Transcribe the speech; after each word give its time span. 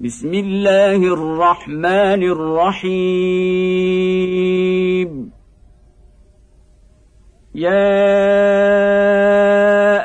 بسم 0.00 0.34
الله 0.34 0.96
الرحمن 0.96 2.22
الرحيم. 2.22 2.90
يا 7.54 7.84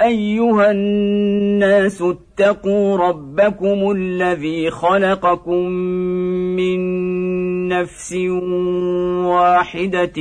أيها 0.05 0.71
الناس 0.71 2.03
اتقوا 2.39 2.97
ربكم 2.97 3.91
الذي 3.91 4.71
خلقكم 4.71 5.69
من 6.55 6.79
نفس 7.67 8.13
واحدة 9.25 10.19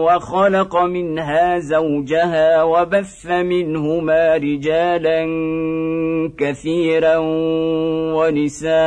وخلق 0.00 0.76
منها 0.76 1.58
زوجها 1.58 2.62
وبث 2.62 3.26
منهما 3.26 4.36
رجالا 4.36 5.20
كثيرا 6.38 7.16
ونساء. 8.16 8.80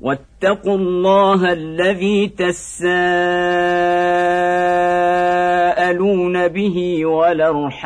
واتقوا 0.00 0.76
الله 0.76 1.52
الذي 1.52 2.28
تساءلون 5.88 6.48
به 6.48 7.06
والأرحام. 7.06 7.78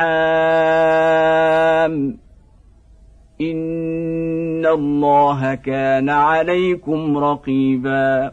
إن 3.41 4.65
الله 4.65 5.55
كان 5.55 6.09
عليكم 6.09 7.17
رقيبا. 7.17 8.31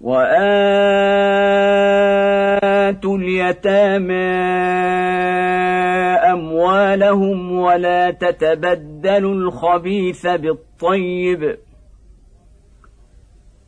وآتوا 0.00 0.38
اليتامى 3.18 4.32
أموالهم 6.32 7.52
ولا 7.52 8.10
تتبدلوا 8.10 9.34
الخبيث 9.34 10.26
بالطيب. 10.26 11.56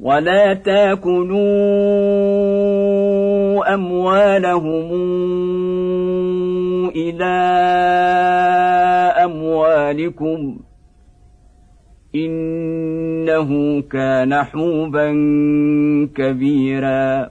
ولا 0.05 0.55
تاكلوا 0.55 1.45
أموالهم 3.75 4.89
إلى 6.89 7.35
أموالكم 9.25 10.59
إنه 12.15 13.81
كان 13.81 14.35
حوبا 14.45 15.11
كبيرا. 16.17 17.31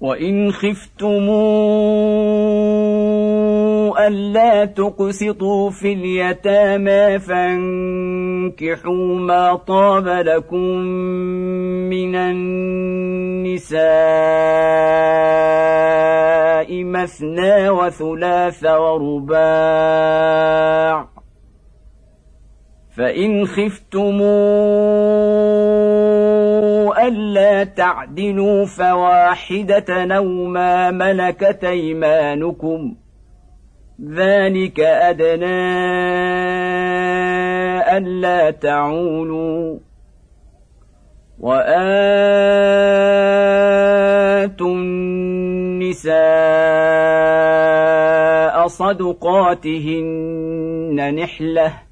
وإن 0.00 0.52
خفتموا 0.52 1.34
الا 3.98 4.64
تقسطوا 4.64 5.70
في 5.70 5.92
اليتامى 5.92 7.18
فانكحوا 7.18 9.14
ما 9.18 9.54
طاب 9.54 10.08
لكم 10.08 10.78
من 11.90 12.14
النساء 12.14 13.84
مثنى 16.84 17.68
وثلاث 17.68 18.64
ورباع 18.64 19.94
فان 22.96 23.46
خفتموا 23.46 24.14
الا 27.08 27.64
تعدلوا 27.64 28.66
فواحده 28.66 30.16
أو 30.16 30.24
ما 30.24 30.90
ملكت 30.90 31.64
ايمانكم 31.64 32.94
ذلك 34.02 34.80
أدنى 34.80 35.84
الا 37.96 38.50
تعولوا. 38.50 39.78
وآتوا 41.40 41.84
النساء 44.68 46.14
صدقاتهن 48.66 49.94
نحلة. 51.14 51.83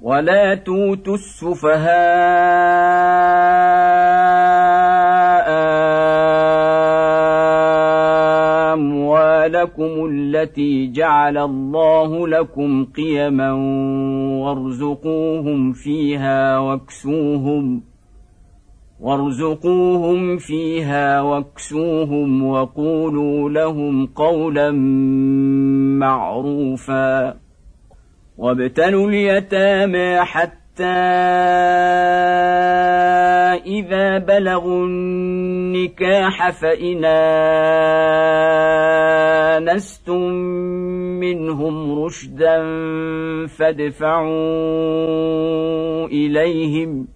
ولا 0.00 0.54
توتوا 0.54 1.14
السفهاء 1.14 2.70
أموالكم 9.46 10.06
التي 10.12 10.92
جعل 10.92 11.38
الله 11.38 12.28
لكم 12.28 12.84
قيما 12.84 13.52
وارزقوهم 14.42 15.72
فيها 15.72 16.58
واكسوهم 16.58 17.82
وارزقوهم 19.00 20.36
فيها 20.36 21.20
واكسوهم 21.20 22.46
وقولوا 22.46 23.50
لهم 23.50 24.06
قولا 24.06 24.70
معروفا. 26.00 27.34
وابتلوا 28.38 29.08
اليتامى 29.08 30.20
حتى 30.20 30.60
إذا 33.54 34.18
بلغوا 34.18 34.86
النكاح 34.86 36.50
فإن 36.50 37.04
آنستم 39.58 40.20
منهم 41.20 42.04
رشدا 42.04 42.66
فادفعوا 43.46 44.30
إليهم 46.06 47.08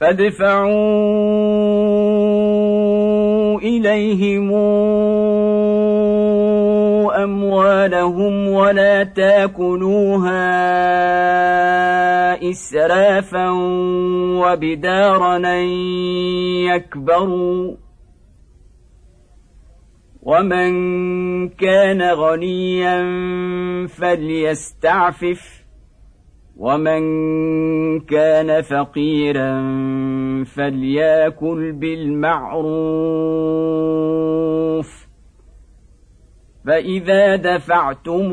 فادفعوا 0.00 0.74
إليهم 3.58 4.52
أموالهم 7.24 8.48
ولا 8.48 9.04
تاكلوها 9.04 10.44
إسرافا 12.42 13.50
وبدارا 14.40 15.36
أن 15.36 15.68
يكبروا. 16.66 17.76
ومن 20.22 20.74
كان 21.48 22.02
غنيا 22.02 23.06
فليستعفف. 23.86 25.64
ومن 26.56 27.00
كان 28.00 28.62
فقيرا 28.62 29.64
فليأكل 30.44 31.72
بالمعروف. 31.72 32.74
فإذا 36.66 37.36
دفعتم 37.36 38.32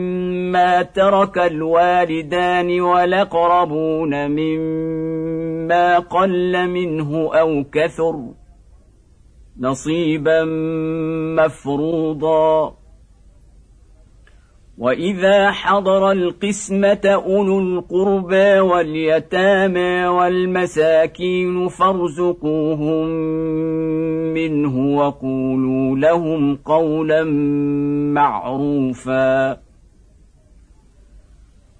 ترك 0.95 1.37
الوالدان 1.37 2.81
والاقربون 2.81 4.27
مما 4.31 5.99
قل 5.99 6.67
منه 6.67 7.29
أو 7.33 7.63
كثر 7.71 8.15
نصيبا 9.59 10.43
مفروضا 11.39 12.81
واذا 14.77 15.51
حضر 15.51 16.11
القسمه 16.11 17.01
اولو 17.05 17.59
القربى 17.59 18.59
واليتامى 18.59 20.07
والمساكين 20.07 21.67
فارزقوهم 21.67 23.07
منه 24.33 24.97
وقولوا 24.97 25.97
لهم 25.97 26.55
قولا 26.55 27.23
معروفا 28.13 29.70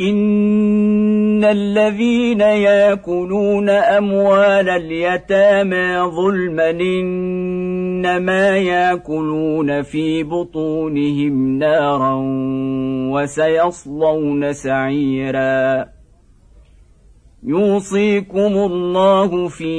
ان 0.00 1.44
الذين 1.44 2.40
ياكلون 2.40 3.68
اموال 3.68 4.68
اليتامى 4.68 6.10
ظلما 6.10 6.70
انما 6.70 8.56
ياكلون 8.56 9.82
في 9.82 10.22
بطونهم 10.22 11.58
نارا 11.58 12.14
وسيصلون 13.12 14.52
سعيرا 14.52 15.86
يوصيكم 17.42 18.52
الله 18.56 19.48
في 19.48 19.72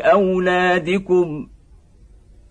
اولادكم 0.00 1.46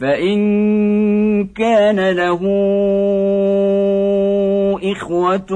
فإن 0.00 1.46
كان 1.46 2.10
له 2.10 2.40
إخوة 4.92 5.52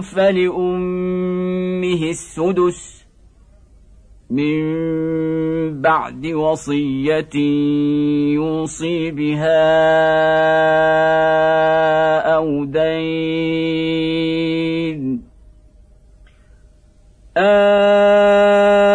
فلأمه 0.00 1.30
السدس 2.10 3.06
من 4.30 4.62
بعد 5.82 6.26
وصية 6.26 7.34
يوصي 8.34 9.10
بها 9.10 9.88
أو 12.34 12.64
دين 12.64 13.98
آباؤكم 17.36 18.87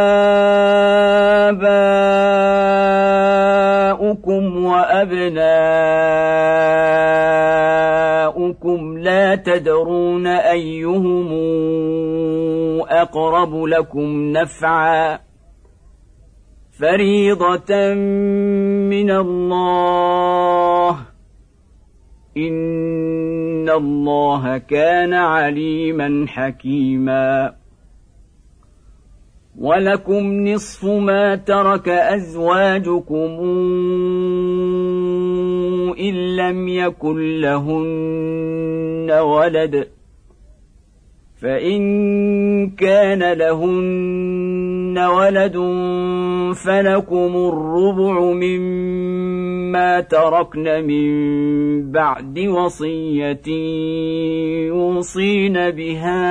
لا 9.34 9.40
تدرون 9.40 10.28
أيهم 10.28 11.30
أقرب 12.90 13.64
لكم 13.64 14.32
نفعا 14.32 15.20
فريضة 16.80 17.94
من 18.94 19.12
الله. 19.12 20.98
إن 22.38 23.70
الله 23.70 24.58
كان 24.58 25.14
عليما 25.14 26.26
حكيما. 26.28 27.54
ولكم 29.60 30.48
نصف 30.48 30.86
ما 30.86 31.36
ترك 31.36 31.90
أزواجكم 31.90 33.40
إن 36.00 36.36
لم 36.36 36.68
يكن 36.68 37.42
لهن 37.42 39.12
ولد 39.12 39.88
فإن 41.42 42.70
كان 42.70 43.34
لهن 43.34 44.98
ولد 45.00 45.58
فلكم 46.66 47.36
الربع 47.36 48.20
مما 48.20 50.00
تركن 50.00 50.84
من 50.88 51.92
بعد 51.92 52.40
وصية 52.40 53.48
يوصين 54.68 55.54
بها 55.54 56.24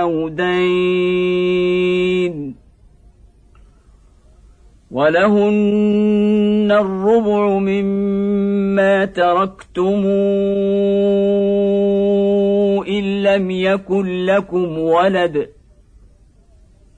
أو 0.00 0.28
دين 0.28 1.72
ولهن 4.92 6.72
الربع 6.72 7.48
مما 7.58 9.04
تركتم 9.04 10.06
إن 12.88 13.22
لم 13.22 13.50
يكن 13.50 14.26
لكم 14.26 14.78
ولد 14.78 15.48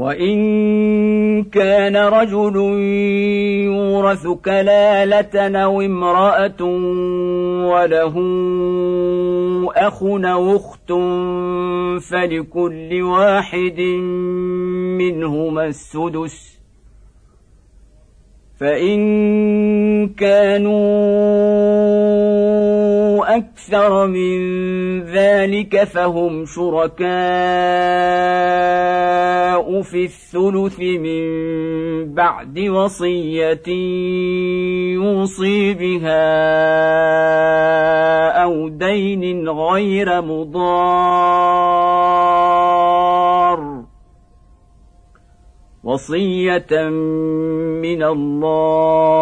وان 0.00 1.44
كان 1.44 1.96
رجل 1.96 2.56
يورث 3.64 4.26
كلاله 4.44 5.62
أو 5.64 5.80
امراه 5.80 6.62
وله 7.72 8.14
اخ 9.76 10.02
أو 10.02 10.56
اخت 10.56 10.92
فلكل 12.10 13.02
واحد 13.02 13.80
منهما 15.00 15.66
السدس 15.66 16.59
فإن 18.60 20.08
كانوا 20.08 20.70
أكثر 23.36 24.06
من 24.06 24.40
ذلك 25.04 25.84
فهم 25.84 26.44
شركاء 26.44 27.10
في 29.82 30.04
الثلث 30.04 30.80
من 30.80 31.24
بعد 32.14 32.58
وصية 32.58 33.68
يوصي 34.94 35.74
بها 35.74 36.30
أو 38.42 38.68
دين 38.68 39.48
غير 39.48 40.22
مضار 40.22 41.70
وصية 45.84 46.88
من 47.82 48.02
الله. 48.02 49.20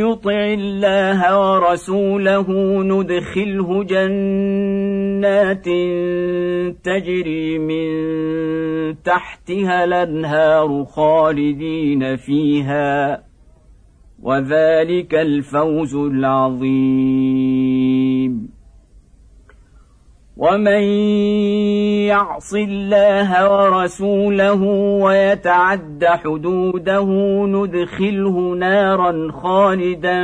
يطع 0.07 0.41
الله 0.59 1.21
ورسوله 1.41 2.47
ندخله 2.83 3.85
جنات 3.85 5.65
تجري 6.85 7.59
من 7.59 7.89
تحتها 9.03 9.85
الانهار 9.85 10.85
خالدين 10.85 12.17
فيها 12.17 13.23
وذلك 14.23 15.15
الفوز 15.15 15.95
العظيم 15.95 17.58
ومن 20.39 20.83
يعص 22.07 22.55
الله 22.55 23.31
ورسوله 23.53 24.63
ويتعد 25.03 26.05
حدوده 26.05 27.07
ندخله 27.47 28.55
نارا 28.55 29.33
خالدا 29.33 30.21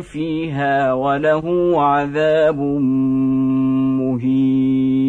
فيها 0.00 0.92
وله 0.92 1.74
عذاب 1.82 2.58
مهين. 4.00 5.02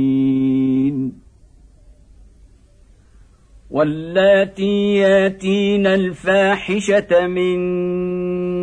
واللاتي 3.71 4.95
ياتين 4.95 5.87
الفاحشة 5.87 7.27
من 7.27 7.59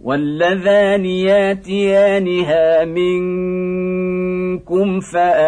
واللذان 0.00 1.04
ياتيانها 1.04 2.84
منكم 2.84 3.10
فآذوهما 5.00 5.40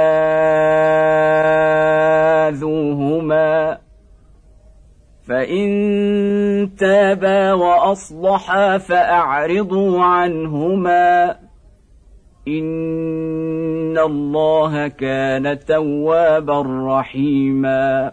فإن 5.29 6.71
تابا 6.79 7.53
وأصلحا 7.53 8.79
فأعرضوا 8.79 10.03
عنهما 10.03 11.37
إن 12.49 13.99
الله 13.99 14.89
كان 14.89 15.59
توابا 15.59 16.63
رحيما 16.99 18.13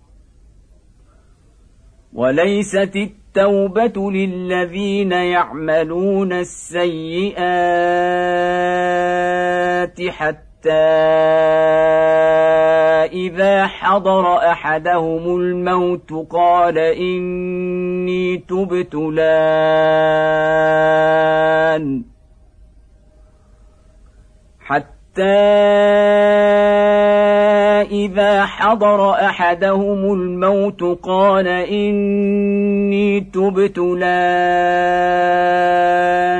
وليست 2.13 2.95
التوبه 2.95 4.11
للذين 4.11 5.11
يعملون 5.11 6.33
السيئات 6.33 7.41
حتى 10.09 10.71
اذا 13.11 13.67
حضر 13.67 14.37
احدهم 14.37 15.35
الموت 15.35 16.13
قال 16.29 16.77
اني 16.77 18.37
تبت 18.37 18.95
لأن 18.95 19.31
حتى 24.59 25.00
إذا 27.91 28.45
حضر 28.45 29.11
أحدهم 29.11 30.13
الموت 30.13 30.83
قال 31.03 31.47
إني 31.47 33.19
تبت 33.19 33.77
لأن 33.77 34.01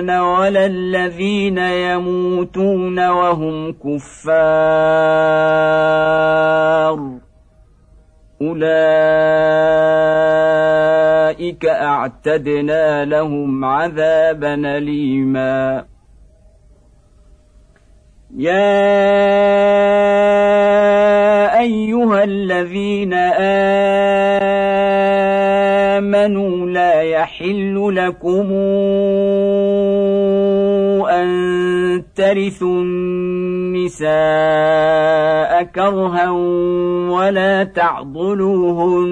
ولا 0.09 0.65
الذين 0.65 1.57
يموتون 1.57 3.07
وهم 3.09 3.71
كفار. 3.73 4.31
أولئك 8.41 8.75
أعتدنا 11.65 13.05
لهم 13.05 13.65
عذابا 13.65 14.53
أليماً. 14.53 15.91
يا 18.37 18.71
ايها 21.59 22.23
الذين 22.23 23.13
امنوا 25.97 26.69
لا 26.69 27.01
يحل 27.01 27.95
لكم 27.95 28.53
ان 31.11 31.31
ترثوا 32.15 32.81
النساء 32.81 34.11
كرها 35.63 36.29
ولا 37.11 37.63
تعضلوهن 37.63 39.11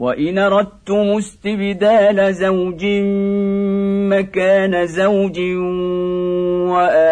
وان 0.00 0.38
اردتم 0.38 1.16
استبدال 1.16 2.32
زوج 2.34 2.86
مكان 4.12 4.86
زوج 4.86 5.40
واتيتم 6.70 7.10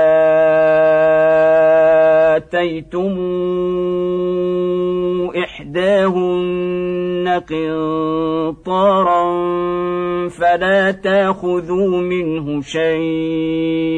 احداهن 5.37 7.29
قنطارا 7.49 9.25
فلا 10.29 10.91
تاخذوا 10.91 12.01
منه 12.01 12.61
شيئا 12.63 13.89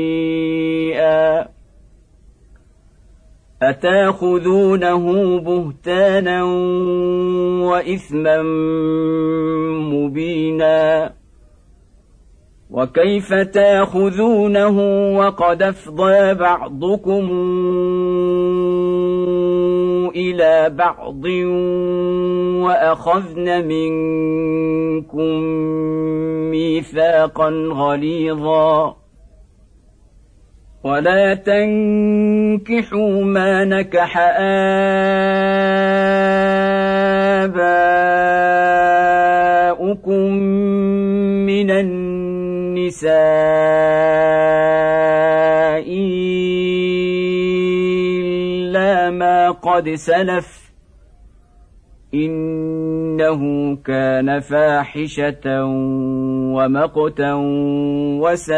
أتاخذونه 3.62 5.04
بهتانا 5.38 6.44
وإثما 7.64 8.42
مبينا 9.92 11.12
وكيف 12.70 13.34
تاخذونه 13.34 14.78
وقد 15.18 15.62
أفضى 15.62 16.34
بعضكم 16.34 17.30
إلى 20.16 20.70
بعض 20.70 21.24
وأخذن 22.64 23.66
منكم 23.66 25.40
ميثاقا 26.50 27.50
غليظا 27.72 28.99
ولا 30.84 31.34
تنكحوا 31.34 33.24
ما 33.24 33.64
نكح 33.64 34.18
آباؤكم 39.50 40.32
من 41.46 41.70
النساء 41.70 43.10
إلا 48.60 49.10
ما 49.10 49.50
قد 49.50 49.94
سلف 49.94 50.59
إنه 52.14 53.76
كان 53.76 54.40
فاحشة 54.40 55.64
ومقتا 56.54 57.32
وساء 58.22 58.54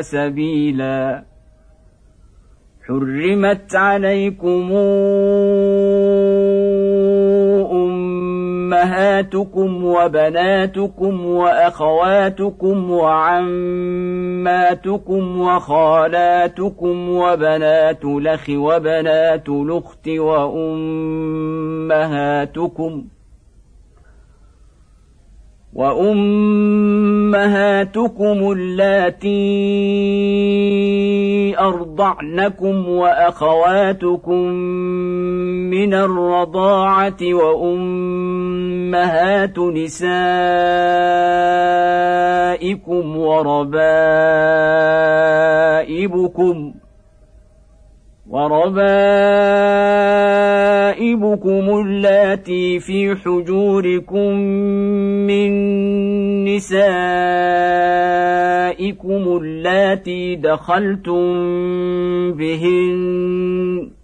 سبيلا. 0.00 1.22
حرمت 2.88 3.74
عليكم 3.74 4.72
أمهاتكم 8.82 9.84
وبناتكم 9.84 11.26
وأخواتكم 11.26 12.90
وعماتكم 12.90 13.60
وخالاتكم 15.40 17.08
وبنات 17.10 18.04
الأخ 18.04 18.50
وبنات 18.50 19.48
الأخت 19.48 20.08
وأمهاتكم 20.08 21.04
وأمهاتكم 27.16 28.52
اللاتي 28.52 29.46
أرضعنكم 31.58 32.88
وأخواتكم 32.88 34.42
من 35.70 35.94
الرضاعة 35.94 37.16
وأمهات 37.32 38.38
نسائكم 39.58 40.06
وربائبكم 43.16 43.66
وربائبكم 48.30 48.86
اللاتي 51.80 52.78
في 52.78 53.16
حجوركم 53.16 54.34
من 55.26 55.50
نسائكم 56.44 56.76
اللاتي 59.42 60.36
دخلتم 60.36 61.22
بهن 62.32 63.95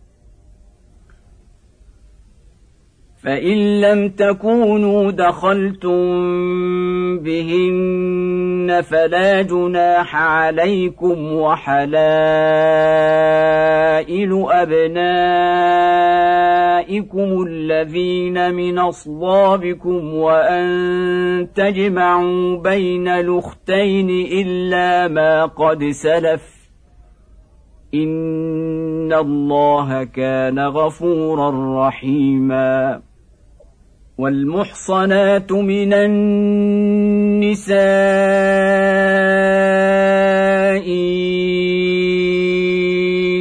فإن 3.25 3.81
لم 3.81 4.09
تكونوا 4.09 5.11
دخلتم 5.11 6.02
بهن 7.19 8.83
فلا 8.83 9.43
جناح 9.43 10.17
عليكم 10.17 11.33
وحلائل 11.33 11.93
أبنائكم 14.50 15.02
الذين 17.49 18.54
من 18.54 18.78
أصلابكم 18.78 20.15
وأن 20.15 21.49
تجمعوا 21.54 22.56
بين 22.56 23.08
الأختين 23.08 24.11
إلا 24.11 25.08
ما 25.08 25.47
قد 25.47 25.85
سلف 25.85 26.63
إن 27.95 29.13
الله 29.13 30.04
كان 30.04 30.58
غفورا 30.58 31.87
رحيما 31.89 33.02
والمحصنات 34.23 35.52
من 35.52 35.93
النساء 35.93 37.75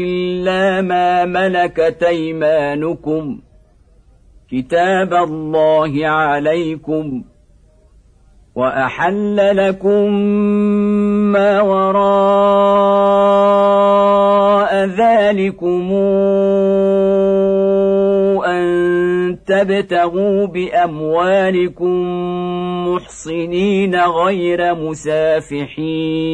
إلا 0.02 0.82
ما 0.82 1.26
ملكت 1.26 2.04
أيمانكم. 2.04 3.40
كتاب 4.52 5.14
الله 5.14 6.08
عليكم. 6.08 7.24
وأحل 8.56 9.68
لكم 9.68 10.14
ما 11.32 11.62
وراء 11.62 12.02
ذلكم 14.86 15.92
تبتغوا 19.36 20.46
بأموالكم 20.46 21.96
محصنين 22.88 23.96
غير 23.96 24.76
مسافحين. 24.76 26.32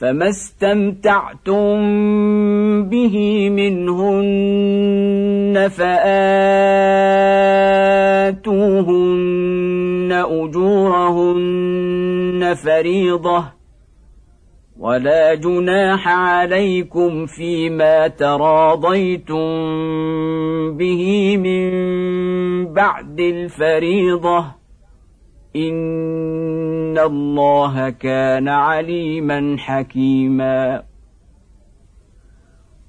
فما 0.00 0.28
استمتعتم 0.28 1.78
به 2.88 3.50
منهن 3.50 4.90
فآتوهن 5.68 6.10
أجورهن 10.12 11.60
فريضة 12.64 13.59
ولا 14.80 15.34
جناح 15.34 16.08
عليكم 16.08 17.26
فيما 17.26 18.08
تراضيتم 18.08 19.36
به 20.76 21.36
من 21.36 21.70
بعد 22.74 23.20
الفريضة. 23.20 24.44
إن 25.56 26.98
الله 26.98 27.90
كان 27.90 28.48
عليما 28.48 29.56
حكيما. 29.58 30.82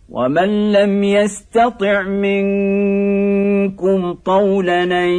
ومن 0.10 0.72
لم 0.72 1.04
يستطع 1.04 2.02
منكم 2.02 3.51
طولا 4.26 4.84
أن 4.84 5.10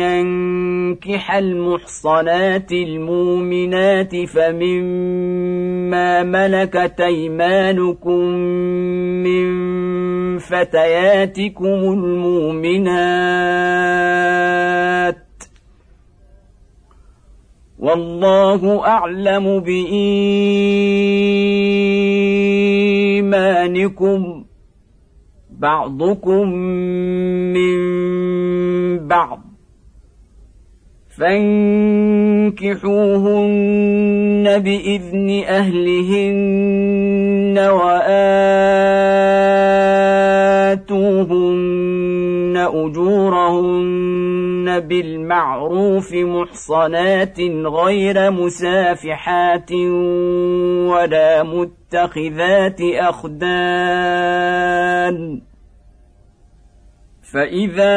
ينكح 0.00 1.34
المحصنات 1.34 2.72
المؤمنات 2.72 4.16
فمما 4.24 6.22
ملكت 6.22 7.00
أيمانكم 7.00 8.24
من 9.24 9.50
فتياتكم 10.38 11.64
المؤمنات 11.92 13.30
والله 17.78 18.86
أعلم 18.86 19.60
بإيمانكم 23.30 24.39
بعضكم 25.60 26.48
من 27.52 27.78
بعض 29.08 29.40
فانكحوهن 31.18 32.58
بإذن 34.58 35.44
أهلهن 35.48 37.58
وآتوهن 37.58 38.20
أجورهن 42.56 44.00
بالمعروف 44.80 46.14
محصنات 46.14 47.40
غير 47.66 48.30
مسافحات 48.30 49.72
ولا 50.92 51.42
متخذات 51.42 52.80
أخدان 52.80 54.30
فاذا 57.32 57.96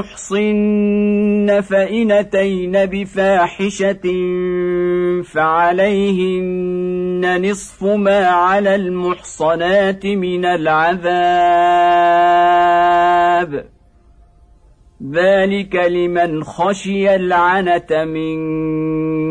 احصن 0.00 1.60
فان 1.60 2.12
اتين 2.12 2.86
بفاحشه 2.86 4.00
فعليهن 5.22 6.70
نصف 7.50 7.84
ما 7.84 8.26
على 8.26 8.74
المحصنات 8.74 10.06
من 10.06 10.44
العذاب 10.44 11.10
ذلك 15.12 15.74
لمن 15.74 16.44
خشي 16.44 17.14
العنه 17.14 18.04
منكم 18.04 19.30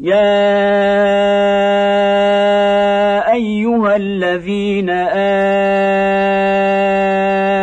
يا 0.00 0.38
ايها 3.32 3.96
الذين 3.96 4.90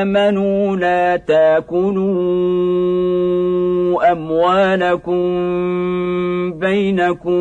امنوا 0.04 0.76
لا 0.78 1.17
تاكلوا 1.17 2.12
اموالكم 4.12 5.26
بينكم 6.60 7.38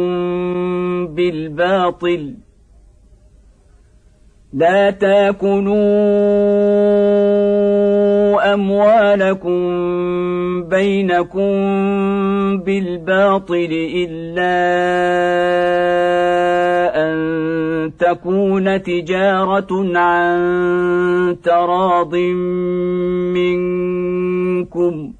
بالباطل 1.07 2.35
لا 4.53 4.91
تاكلوا 4.91 5.75
اموالكم 8.55 9.61
بينكم 10.75 11.53
بالباطل 12.59 13.69
الا 13.95 14.55
ان 17.05 17.15
تكون 17.99 18.83
تجاره 18.83 19.99
عن 19.99 21.37
تراض 21.43 22.15
منكم 23.35 25.13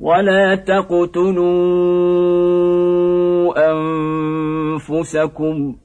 ولا 0.00 0.54
تقتلوا 0.54 1.46
انفسكم 4.76 5.76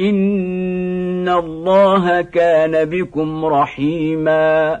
ان 0.00 1.28
الله 1.28 2.20
كان 2.22 2.84
بكم 2.84 3.44
رحيما 3.44 4.80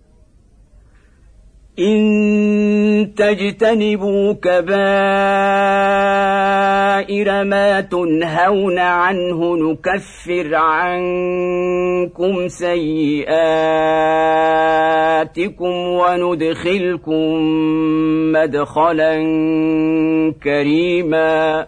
إن 1.79 3.13
تجتنبوا 3.17 4.33
كبائر 4.33 4.73
ما 7.43 7.81
تنهون 7.81 8.79
عنه 8.79 9.57
نكفر 9.57 10.55
عنكم 10.55 12.47
سيئاتكم 12.47 13.31
وندخلكم 15.71 17.37
مدخلا 18.31 19.13
كريما 20.43 21.67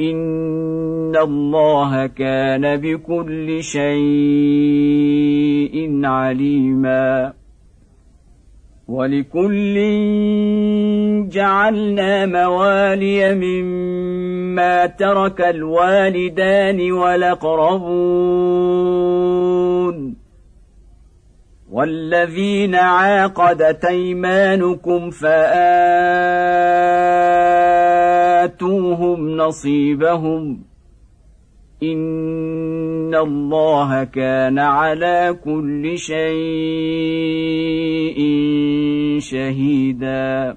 ان 0.00 1.16
الله 1.16 2.06
كان 2.06 2.76
بكل 2.76 3.62
شيء 3.62 3.90
عليما 6.04 7.32
ولكل 8.88 9.74
جعلنا 11.28 12.26
موالي 12.26 13.34
مما 13.34 14.86
ترك 14.86 15.40
الوالدان 15.40 16.92
والاقربون 16.92 18.68
والذين 21.70 22.74
عاقدت 22.74 23.84
ايمانكم 23.84 25.10
فاتوهم 28.48 29.36
نصيبهم. 29.36 30.62
إن 31.82 33.14
الله 33.14 34.04
كان 34.04 34.58
على 34.58 35.38
كل 35.44 35.98
شيء 35.98 36.18
شهيدا. 39.18 40.56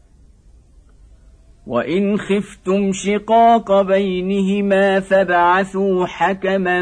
وان 1.67 2.17
خفتم 2.17 2.91
شقاق 2.91 3.81
بينهما 3.81 4.99
فابعثوا 4.99 6.05
حكما 6.05 6.81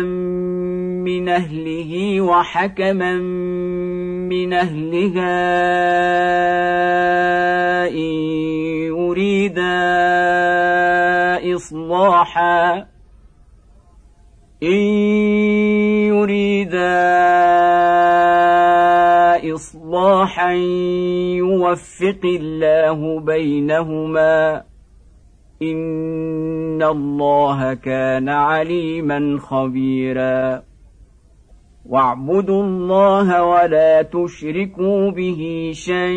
من 1.04 1.30
اهله 1.30 2.22
وحكما 2.22 3.14
من 4.30 4.54
اهلها 4.54 5.40
ان 7.88 8.14
يريدا 8.88 9.80
اصلاحا 11.56 12.86
ان 14.64 14.80
يريدا 16.08 17.00
اصلاحا 19.54 20.52
يوفق 21.38 22.22
الله 22.26 23.20
بينهما. 23.20 24.64
إن 25.62 26.84
الله 26.84 27.74
كان 27.74 28.30
عليما 28.30 29.40
خبيرا. 29.42 30.69
واعبدوا 31.90 32.64
الله 32.64 33.44
ولا 33.44 34.02
تشركوا 34.02 35.12
به 35.12 35.72
شيئا 35.74 36.10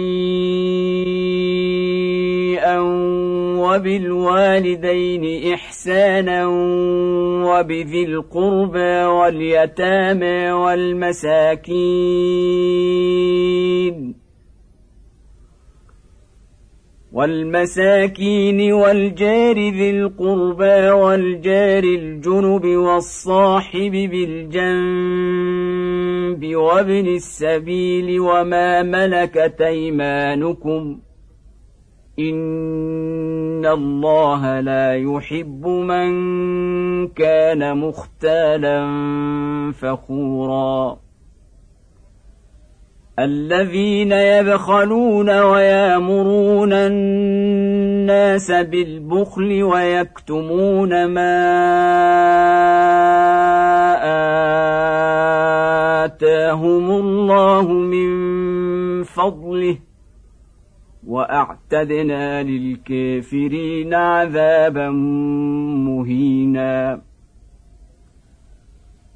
وبالوالدين 3.58 5.52
إحسانا 5.52 6.46
وبذي 7.46 8.04
القربى 8.04 9.04
واليتامى 9.04 10.52
والمساكين 10.52 11.82
والمساكين 17.12 18.72
والجار 18.72 19.56
ذي 19.56 19.90
القربى 19.90 20.90
والجار 20.90 21.84
الجنب 21.84 22.64
والصاحب 22.64 23.92
بالجنب 23.92 25.61
وابن 26.40 27.06
السبيل 27.06 28.20
وما 28.20 28.82
ملكت 28.82 29.60
أيمانكم 29.60 30.98
إن 32.18 33.66
الله 33.66 34.60
لا 34.60 34.96
يحب 34.96 35.66
من 35.66 36.12
كان 37.08 37.76
مختالا 37.76 38.82
فخورا. 39.72 40.98
الذين 43.18 44.12
يبخلون 44.12 45.40
ويامرون 45.40 46.72
الناس 46.72 48.50
بالبخل 48.50 49.62
ويكتمون 49.62 51.06
ما 51.06 51.52
آتاهم 56.04 56.90
الله 56.90 57.72
من 57.72 58.10
فضله 59.02 59.78
وأعتدنا 61.06 62.42
للكافرين 62.42 63.94
عذابا 63.94 64.90
مهينا. 65.88 67.00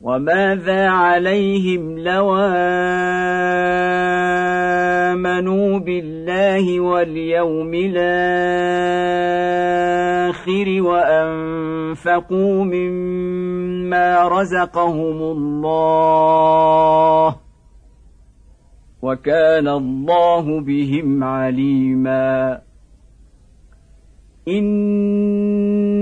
وماذا 0.00 0.88
عليهم 0.88 1.98
لو 1.98 2.36
آمنوا 5.12 5.78
بالله 5.78 6.80
واليوم 6.80 7.74
الآخر 7.74 8.02
وأنفقوا 10.82 12.64
مما 12.64 14.28
رزقهم 14.28 15.22
الله 15.22 15.76
وكان 19.02 19.68
الله 19.68 20.60
بهم 20.60 21.24
عليما 21.24 22.60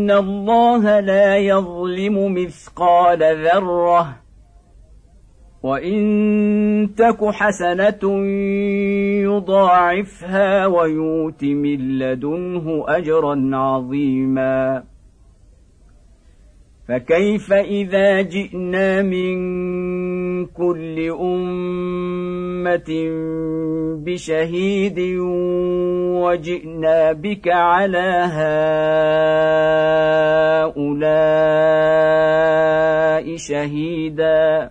ان 0.09 0.17
الله 0.17 1.01
لا 1.01 1.37
يظلم 1.37 2.35
مثقال 2.35 3.19
ذره 3.19 4.17
وان 5.63 6.91
تك 6.97 7.25
حسنه 7.25 8.03
يضاعفها 9.23 10.67
ويؤت 10.67 11.45
من 11.45 11.99
لدنه 11.99 12.85
اجرا 12.89 13.51
عظيما 13.57 14.85
فكيف 16.89 17.53
اذا 17.53 18.23
جئنا 18.23 19.03
من 19.03 19.39
كل 20.47 21.11
أمة 21.21 22.91
بشهيد 24.05 24.99
وجئنا 26.23 27.13
بك 27.13 27.49
على 27.49 28.29
هؤلاء 30.69 33.37
شهيدا. 33.37 34.71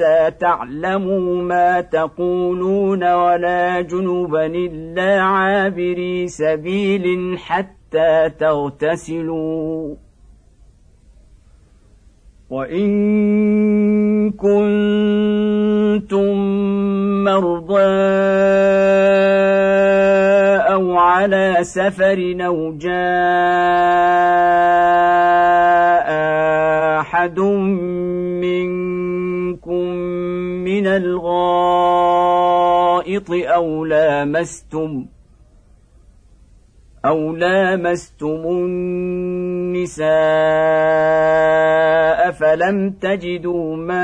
حتى 0.00 0.30
تعلموا 0.40 1.42
ما 1.42 1.80
تقولون 1.80 3.12
ولا 3.12 3.80
جنبا 3.80 4.46
إلا 4.46 5.20
عابري 5.20 6.28
سبيل 6.28 7.38
حتى 7.38 8.30
تغتسلوا. 8.38 9.94
وإن 12.50 14.30
كنتم 14.30 14.64
مرضى 17.24 17.74
أو 20.72 20.96
على 20.96 21.56
سفر 21.60 22.36
أو 22.40 22.72
جاء 22.72 24.10
أحد 27.00 27.38
الغائط 30.96 32.50
أو 33.30 33.84
لامستم 33.84 35.06
أو 37.04 37.36
لامستم 37.36 38.42
النساء 38.46 40.10
فلم 42.30 42.90
تجدوا 42.90 43.76
ماء 43.76 44.00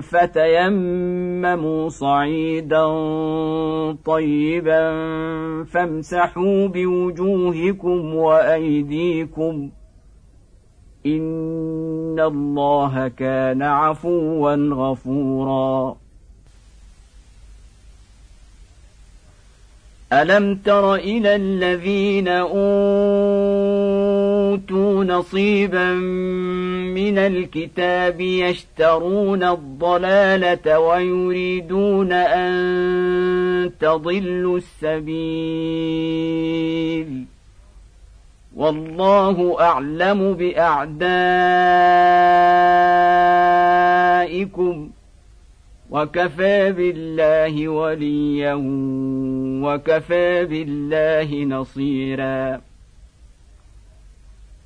فتيمموا 0.00 1.88
صعيدا 1.88 2.86
طيبا 4.04 4.92
فامسحوا 5.64 6.68
بوجوهكم 6.68 8.14
وأيديكم 8.14 9.70
ۖ 9.80 9.83
إن 11.06 12.20
الله 12.20 13.08
كان 13.08 13.62
عفوا 13.62 14.54
غفورا. 14.54 15.96
ألم 20.12 20.54
تر 20.54 20.94
إلى 20.94 21.36
الذين 21.36 22.28
أوتوا 22.28 22.54
نصيبا 25.04 25.92
من 26.94 27.18
الكتاب 27.18 28.20
يشترون 28.20 29.44
الضلالة 29.44 30.78
ويريدون 30.78 32.12
أن 32.12 33.70
تضلوا 33.80 34.58
السبيل؟ 34.58 35.14
والله 38.56 39.60
أعلم 39.60 40.34
بأعدائكم 40.34 40.94
وكفى 45.90 46.72
بالله 46.72 47.68
وليا 47.68 48.54
وكفى 49.64 50.44
بالله 50.44 51.44
نصيرا 51.44 52.60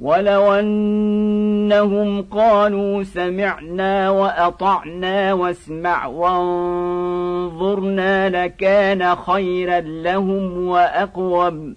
ولو 0.00 0.52
انهم 0.52 2.22
قالوا 2.22 3.02
سمعنا 3.02 4.10
واطعنا 4.10 5.32
واسمع 5.32 6.06
وانظرنا 6.06 7.64
لكان 8.28 9.14
خيرا 9.14 9.80
لهم 9.80 10.66
واقوم 10.68 11.76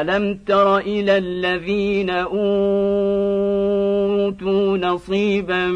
الم 0.00 0.38
تر 0.46 0.78
إلى 0.78 1.18
الذين 1.18 2.10
اوتوا 2.10 2.36
نصيبا 4.78 5.66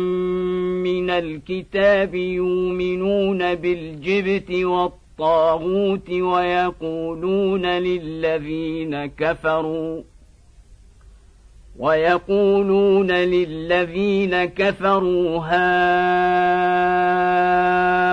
من 0.82 1.10
الكتاب 1.10 2.14
يؤمنون 2.14 3.54
بالجبت 3.54 4.50
والطاغوت 4.50 6.10
ويقولون 6.10 7.66
للذين 7.66 9.06
كفروا 9.06 10.02
ويقولون 11.78 13.10
للذين 13.10 14.44
كفروا 14.44 15.38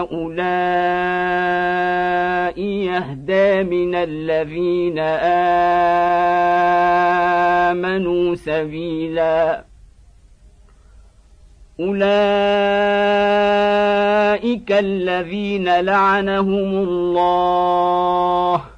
هؤلاء 0.06 0.26
يهدى 2.60 3.64
من 3.64 3.96
الذين 3.96 5.00
آمنوا 7.70 8.36
سبيلا. 8.36 9.66
أولئك 11.80 12.06
الذين 14.72 15.80
لعنهم 15.80 16.84
الله 16.84 18.75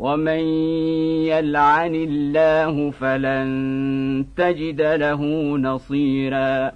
ومن 0.00 0.40
يلعن 1.28 1.94
الله 1.94 2.90
فلن 2.90 4.26
تجد 4.36 4.80
له 4.80 5.22
نصيرا 5.58 6.72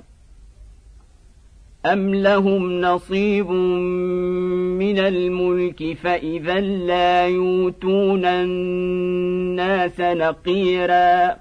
ام 1.86 2.14
لهم 2.14 2.80
نصيب 2.80 3.50
من 3.50 4.98
الملك 4.98 5.96
فاذا 6.02 6.60
لا 6.60 7.26
يؤتون 7.26 8.24
الناس 8.24 10.00
نقيرا 10.00 11.36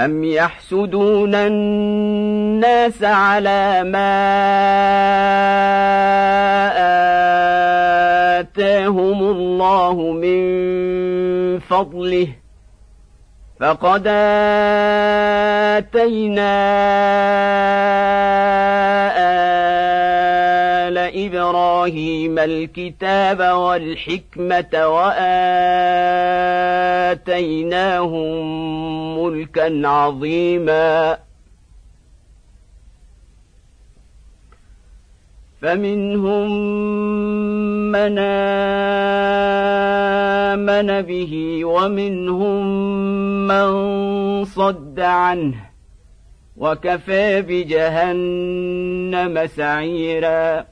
ام 0.00 0.24
يحسدون 0.24 1.34
الناس 1.34 3.04
على 3.04 3.84
ما 3.84 4.22
آتاهم 8.40 9.22
الله 9.22 9.94
من 10.12 10.42
فضله 11.58 12.28
فقد 13.60 14.02
آتينا 15.78 16.52
آل 20.88 20.98
إبراهيم 20.98 22.38
الكتاب 22.38 23.40
والحكمة 23.40 24.72
وآتيناهم 24.72 25.32
ملكا 29.24 29.88
عظيما 29.88 31.18
فمنهم 35.62 36.50
من 37.92 38.18
آمن 40.58 41.02
به 41.02 41.64
ومنهم 41.64 42.66
من 43.46 43.68
صد 44.44 45.00
عنه 45.00 45.54
وكفى 46.56 47.42
بجهنم 47.42 49.46
سعيرا 49.46 50.71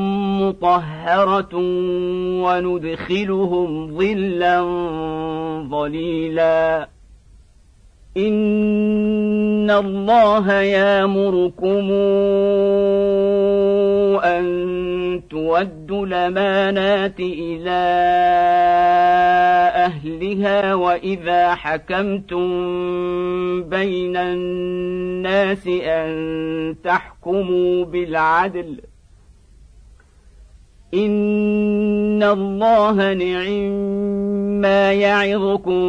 مطهرة 0.41 1.55
وندخلهم 2.43 3.97
ظلا 3.97 4.61
ظليلا. 5.69 6.89
إن 8.17 9.71
الله 9.71 10.53
يامركم 10.53 11.91
أن 14.23 15.21
تودوا 15.29 16.05
الأمانات 16.05 17.19
إلى 17.19 17.81
أهلها 19.75 20.73
وإذا 20.75 21.55
حكمتم 21.55 22.49
بين 23.63 24.17
الناس 24.17 25.67
أن 25.67 26.75
تحكموا 26.83 27.85
بالعدل. 27.85 28.90
ان 30.93 32.23
الله 32.23 33.13
نعم 33.13 33.71
ما 34.61 34.93
يعظكم 34.93 35.81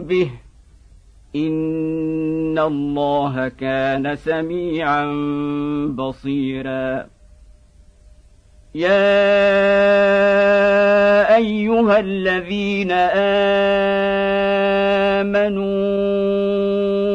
به 0.00 0.30
ان 1.36 2.58
الله 2.58 3.48
كان 3.48 4.16
سميعا 4.16 5.06
بصيرا. 5.96 7.06
يا 8.74 9.14
ايها 11.36 12.00
الذين 12.00 12.90
امنوا 15.20 16.73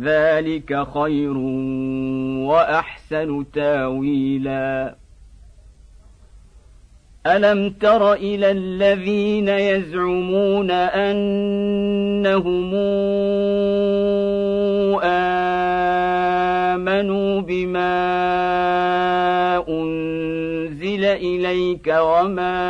ذلك 0.00 0.86
خير 0.94 1.36
واحسن 2.46 3.44
تاويلا. 3.52 4.94
الم 7.26 7.74
تر 7.80 8.12
إلى 8.12 8.50
الذين 8.50 9.48
يزعمون 9.48 10.70
انهم 10.70 12.74
امنوا 16.74 17.40
بما 17.40 17.94
انزل 19.68 21.04
اليك 21.04 21.94
وما 22.00 22.60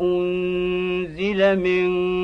انزل 0.00 1.58
من 1.58 2.23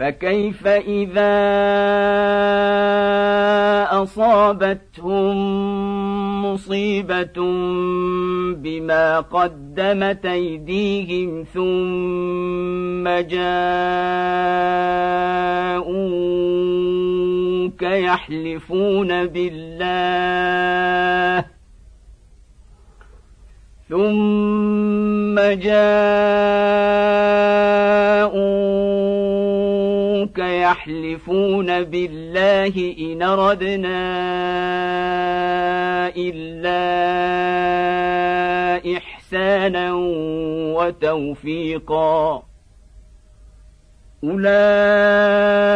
فكيف 0.00 0.66
إذا 0.66 1.36
أصابتهم 4.02 5.36
مصيبة 6.44 7.40
بما 8.54 9.20
قدمت 9.20 10.26
أيديهم 10.26 11.44
ثم 11.54 13.08
جاءوك 13.08 13.42
يحلفون 17.82 19.26
بالله 19.26 20.00
ثم 23.88 25.40
جاءوك 25.60 26.70
يحلفون 30.90 31.82
بالله 31.84 32.94
إن 32.98 33.22
ردنا 33.22 34.00
إلا 36.16 36.80
إحسانا 38.96 39.92
وتوفيقا. 40.74 42.42
أولئك 44.24 45.70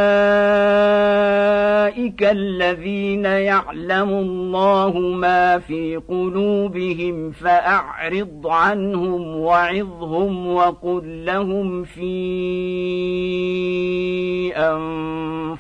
أولئك 2.05 2.23
الذين 2.23 3.25
يعلم 3.25 4.09
الله 4.09 4.99
ما 4.99 5.59
في 5.59 5.97
قلوبهم 5.97 7.31
فأعرض 7.31 8.47
عنهم 8.47 9.37
وعظهم 9.37 10.47
وقل 10.47 11.25
لهم 11.25 11.85
في 11.85 12.13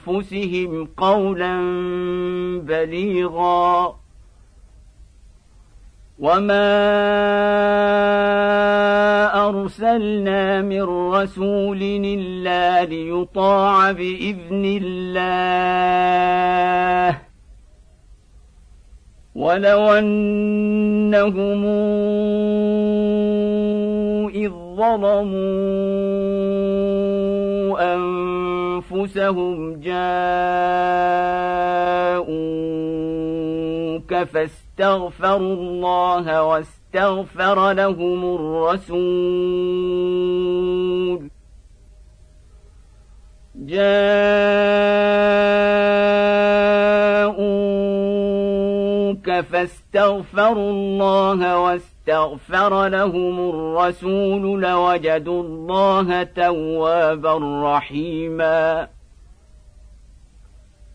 أنفسهم 0.06 0.88
قولا 0.96 1.60
بليغا. 2.60 4.03
وما 6.18 6.74
ارسلنا 9.48 10.62
من 10.62 10.82
رسول 11.12 11.82
الا 11.82 12.84
ليطاع 12.84 13.92
باذن 13.92 14.80
الله 14.82 15.74
ولو 19.34 19.92
انهم 19.92 21.64
اذ 24.34 24.50
ظلموا 24.76 25.34
انفسهم 27.94 29.80
جاءوك 29.80 30.14
فاستغفروا 34.14 34.63
استغفروا 34.74 35.54
الله 35.54 36.42
واستغفر 36.42 37.72
لهم 37.72 38.34
الرسول. 38.34 39.04
جاءوك 43.54 43.84
فاستغفروا 49.40 50.70
الله 50.70 51.58
واستغفر 51.58 52.88
لهم 52.88 53.50
الرسول 53.50 54.62
لوجدوا 54.62 55.42
الله 55.42 56.22
توابا 56.22 57.38
رحيما. 57.64 58.88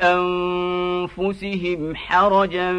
أنفسهم 0.00 1.96
حرجا 1.96 2.72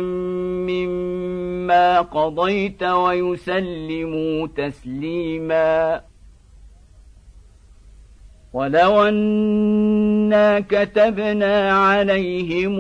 مما 0.69 2.01
قضيت 2.01 2.83
ويسلموا 2.83 4.47
تسليما. 4.47 6.01
ولو 8.53 9.03
أنا 9.03 10.59
كتبنا 10.59 11.71
عليهم 11.71 12.79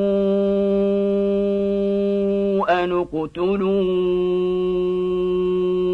أن 2.69 2.91
اقتلوا 2.91 3.83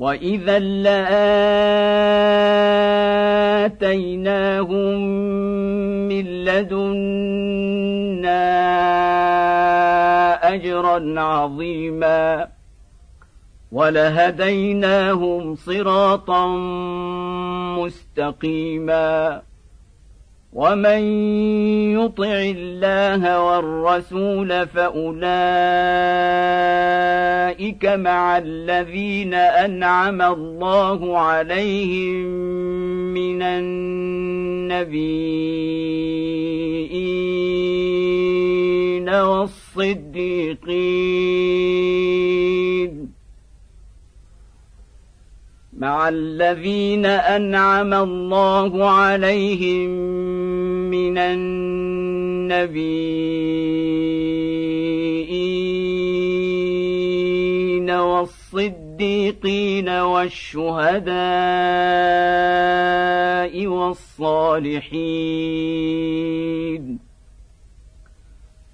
واذا 0.00 0.58
لاتيناهم 3.68 5.00
من 6.08 6.24
لدنا 6.44 6.90
اجرا 10.54 11.20
عظيما 11.20 12.48
ولهديناهم 13.72 15.54
صراطا 15.54 16.46
مستقيما 17.78 19.42
ومن 20.52 21.00
يطع 21.94 22.42
الله 22.56 23.44
والرسول 23.44 24.66
فاولئك 24.66 25.20
مع 27.86 28.38
الذين 28.38 29.34
انعم 29.34 30.22
الله 30.22 31.18
عليهم 31.18 32.26
من 33.14 33.42
النبيين 33.42 33.80
والصديقين 39.08 40.60
مع 45.80 46.08
الذين 46.08 47.06
أنعم 47.06 47.94
الله 47.94 48.90
عليهم 48.90 49.90
من 50.90 51.18
النبيين 51.18 52.70
والصديقين 57.90 59.88
والشهداء 59.88 61.10
والصالحين 63.66 64.90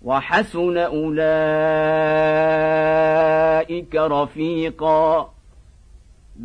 وحسن 0.03 0.79
أولئك 0.79 1.27
رفيقا 3.95 5.36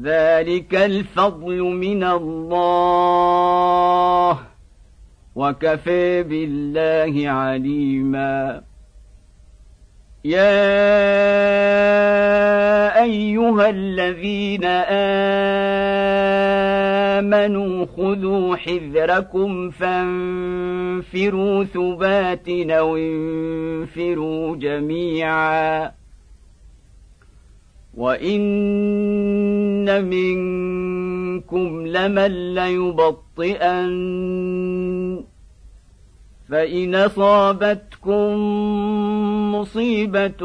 ذلك 0.03 0.75
الفضل 0.75 1.61
من 1.61 2.03
الله. 2.03 3.31
وكفى 5.35 6.23
بالله 6.23 7.29
عليما. 7.29 8.61
يا 10.25 10.61
أيها 13.03 13.69
الذين 13.69 14.65
آمنوا 17.19 17.85
خذوا 17.97 18.55
حذركم 18.55 19.69
فانفروا 19.69 21.63
ثبات 21.63 22.49
أو 22.49 22.97
انفروا 22.97 24.55
جميعا. 24.55 26.00
وان 27.97 29.85
منكم 30.05 31.87
لمن 31.87 32.55
ليبطئن 32.55 33.91
فان 36.49 36.95
اصابتكم 36.95 38.35
مصيبه 39.55 40.41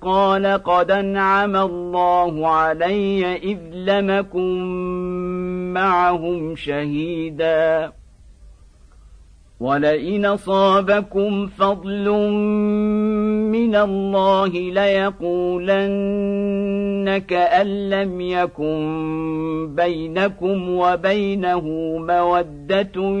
قال 0.00 0.46
قد 0.46 0.90
انعم 0.90 1.56
الله 1.56 2.48
علي 2.48 3.36
اذ 3.36 3.58
لمكم 3.72 4.58
معهم 5.74 6.56
شهيدا 6.56 7.92
ولئن 9.60 10.24
أصابكم 10.24 11.46
فضل 11.46 12.10
من 13.52 13.76
الله 13.76 14.48
ليقولن 14.48 16.10
كأن 17.18 17.90
لم 17.90 18.20
يكن 18.20 19.74
بينكم 19.76 20.70
وبينه 20.70 21.60
مودة 21.98 23.20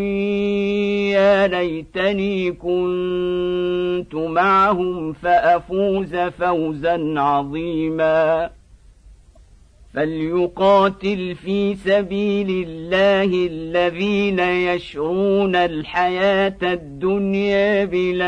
يا 1.12 1.46
ليتني 1.46 2.52
كنت 2.52 4.14
معهم 4.14 5.12
فأفوز 5.12 6.16
فوزا 6.16 7.14
عظيما 7.16 8.50
فليقاتل 9.94 11.34
في 11.34 11.74
سبيل 11.74 12.66
الله 12.68 13.46
الذين 13.46 14.38
يشرون 14.40 15.56
الحياة 15.56 16.56
الدنيا 16.62 17.84
بالآخرة. 17.84 18.20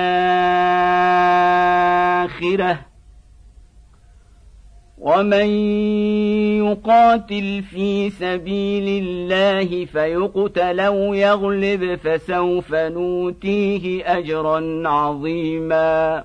ومن 4.98 5.46
يقاتل 6.66 7.62
في 7.62 8.10
سبيل 8.10 9.04
الله 9.04 9.84
فيقتل 9.84 10.80
أو 10.80 11.14
يغلب 11.14 11.94
فسوف 11.94 12.74
نوتيه 12.74 14.18
أجرا 14.18 14.88
عظيما. 14.88 16.24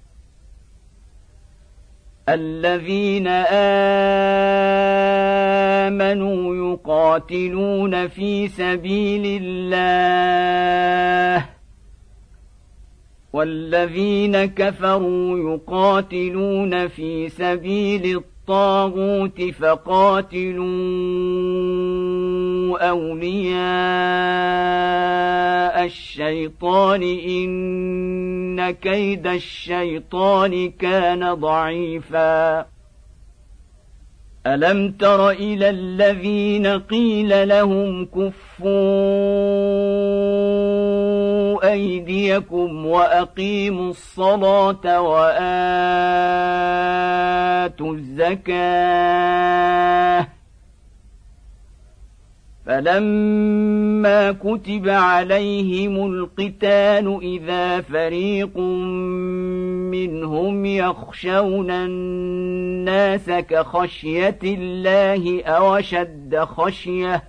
الذين 2.29 3.27
آمنوا 5.87 6.55
يقاتلون 6.55 8.07
في 8.07 8.47
سبيل 8.47 9.41
الله 9.43 11.45
والذين 13.33 14.45
كفروا 14.45 15.53
يقاتلون 15.53 16.87
في 16.87 17.29
سبيل 17.29 18.05
الطاغوت. 18.05 18.30
فقاتلوا 19.51 20.61
أولياء 22.89 23.61
الشيطان. 25.85 27.03
إن 27.03 28.71
كيد 28.71 29.27
الشيطان 29.27 30.71
كان 30.71 31.33
ضعيفا. 31.33 32.65
ألم 34.47 34.91
تر 34.91 35.29
إلى 35.29 35.69
الذين 35.69 36.67
قيل 36.67 37.47
لهم 37.47 38.05
كفوا 38.05 39.51
أيديكم 41.63 42.85
وأقيموا 42.85 43.89
الصلاة 43.89 45.01
وآتوا 45.01 45.41
الزكاة. 47.93 49.51
فلما 52.65 54.31
كتب 54.31 54.89
عليهم 54.89 56.13
القتال 56.13 57.19
إذا 57.21 57.81
فريق 57.81 58.57
منهم 59.91 60.65
يخشون 60.65 61.71
الناس 61.71 63.29
كخشية 63.29 64.39
الله 64.43 65.43
أو 65.43 65.75
أشد 65.75 66.37
خشية 66.39 67.23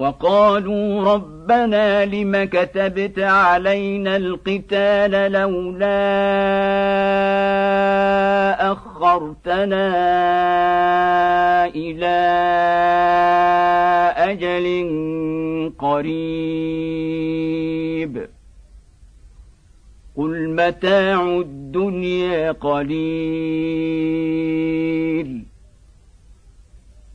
وقالوا 0.00 1.14
ربنا 1.14 2.04
لم 2.04 2.44
كتبت 2.44 3.18
علينا 3.18 4.16
القتال 4.16 5.32
لولا 5.32 5.92
أخرتنا 8.72 9.86
إلى 11.66 12.20
أجل 14.16 14.82
قريب. 15.78 16.20
قل 20.16 20.48
متاع 20.48 21.22
الدنيا 21.22 22.52
قليل. 22.52 23.10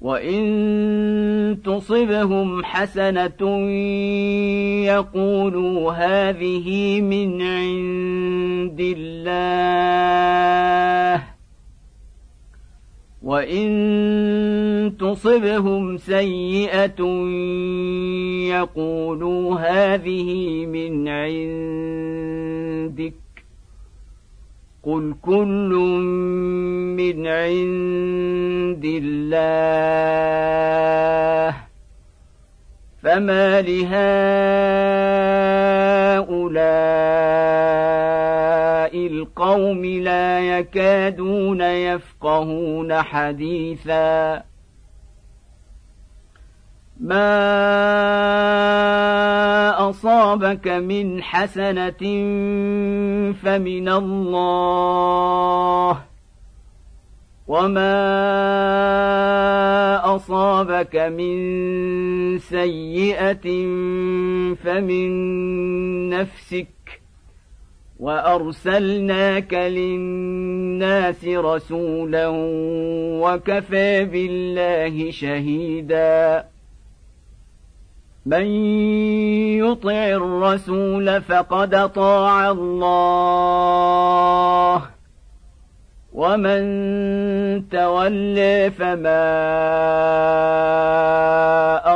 وان 0.00 1.58
تصبهم 1.64 2.64
حسنه 2.64 3.42
يقولوا 4.86 5.92
هذه 5.92 7.00
من 7.00 7.42
عند 7.42 8.80
الله 8.96 9.78
وان 13.22 13.68
تصبهم 14.98 15.96
سيئه 15.96 17.02
يقولوا 18.48 19.54
هذه 19.54 20.66
من 20.66 21.08
عندك 21.08 22.48
قل 24.88 25.14
كل 25.22 25.70
من 26.96 27.26
عند 27.26 28.84
الله 28.84 30.08
فما 33.02 33.60
لهؤلاء 33.60 34.08
القوم 39.06 39.84
لا 39.84 40.58
يكادون 40.58 41.60
يفقهون 41.60 43.02
حديثا. 43.02 44.42
ما 47.00 48.07
أصابك 50.28 50.68
من 50.68 51.22
حسنة 51.22 52.02
فمن 53.32 53.88
الله 53.88 54.78
وما 57.48 57.94
أصابك 60.16 60.96
من 60.96 61.38
سيئة 62.38 63.46
فمن 64.54 65.08
نفسك 66.08 66.68
وأرسلناك 67.98 69.54
للناس 69.54 71.24
رسولا 71.24 72.26
وكفى 73.22 74.04
بالله 74.04 75.10
شهيدا 75.10 76.44
من 78.28 78.46
يطع 79.56 80.08
الرسول 80.08 81.22
فقد 81.22 81.92
طاع 81.92 82.50
الله 82.50 83.38
ومن 86.12 86.62
تولي 87.68 88.70
فما 88.70 89.24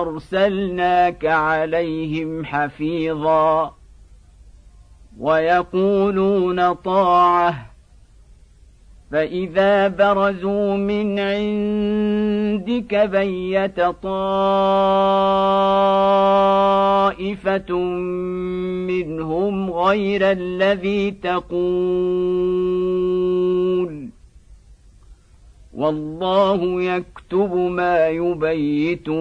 ارسلناك 0.00 1.24
عليهم 1.24 2.44
حفيظا 2.44 3.74
ويقولون 5.18 6.72
طاعه 6.72 7.71
فإذا 9.12 9.88
برزوا 9.88 10.76
من 10.76 11.18
عندك 11.18 12.94
بيت 12.94 13.80
طائفة 14.02 14.12
منهم 18.88 19.70
غير 19.70 20.30
الذي 20.30 21.10
تقول 21.10 21.52
والله 25.74 26.82
يكتب 26.82 27.54
ما 27.54 28.08
يبيتون 28.08 29.12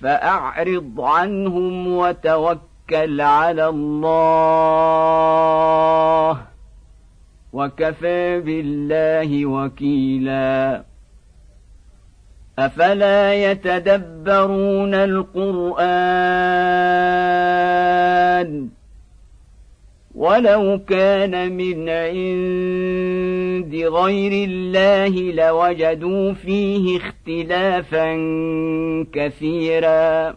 فأعرض 0.00 1.00
عنهم 1.00 1.88
وتوكل 1.88 2.67
توكل 2.88 3.20
على 3.20 3.68
الله 3.68 4.78
وكفى 7.52 8.40
بالله 8.40 9.46
وكيلا. 9.46 10.84
أفلا 12.58 13.34
يتدبرون 13.34 14.94
القرآن 14.94 15.78
ولو 20.14 20.80
كان 20.88 21.56
من 21.56 21.88
عند 21.88 23.74
غير 23.74 24.48
الله 24.48 25.32
لوجدوا 25.32 26.32
فيه 26.32 26.98
اختلافا 26.98 28.14
كثيرا. 29.12 30.36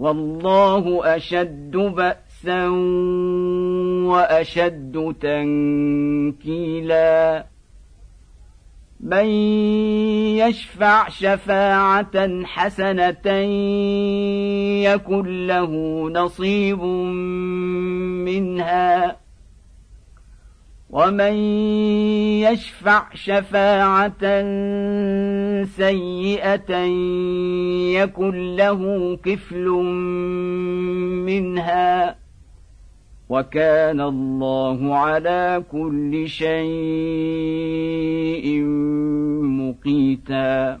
والله 0.00 1.16
أشد 1.16 1.76
بأسا 1.76 2.68
وأشد 4.08 5.14
تنكيلا. 5.20 7.46
من 9.00 9.26
يشفع 10.36 11.08
شفاعة 11.08 12.44
حسنة 12.44 13.28
يكن 14.84 15.46
له 15.46 15.70
نصيب 16.10 16.82
منها. 18.24 19.16
ومن 20.92 21.34
يشفع 22.42 23.02
شفاعه 23.14 24.24
سيئه 25.64 26.74
يكن 28.02 28.56
له 28.56 29.16
كفل 29.24 29.66
منها 31.26 32.16
وكان 33.28 34.00
الله 34.00 34.96
على 34.96 35.64
كل 35.72 36.28
شيء 36.28 36.60
مقيتا 39.42 40.80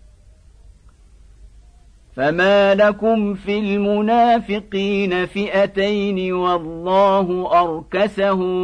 فما 2.15 2.75
لكم 2.75 3.33
في 3.33 3.59
المنافقين 3.59 5.25
فئتين 5.25 6.33
والله 6.33 7.49
اركسهم 7.61 8.61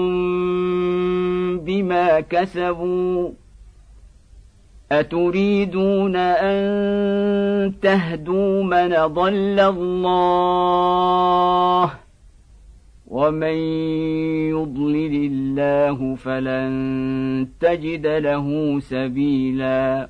بما 1.59 2.19
كسبوا 2.19 3.29
اتريدون 4.91 6.15
ان 6.15 7.73
تهدوا 7.81 8.63
من 8.63 8.89
ضل 9.13 9.59
الله 9.59 10.87
ومن 13.07 13.57
يضلل 14.51 15.31
الله 15.31 16.15
فلن 16.15 17.47
تجد 17.59 18.07
له 18.07 18.79
سبيلا 18.79 20.09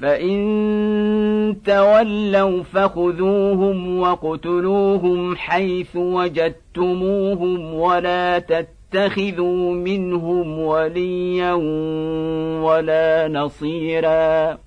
فان 0.00 1.56
تولوا 1.64 2.62
فخذوهم 2.62 3.98
واقتلوهم 3.98 5.36
حيث 5.36 5.96
وجدتموهم 5.96 7.74
ولا 7.74 8.38
تتخذوا 8.38 9.74
منهم 9.74 10.58
وليا 10.58 11.52
ولا 12.62 13.28
نصيرا 13.28 14.58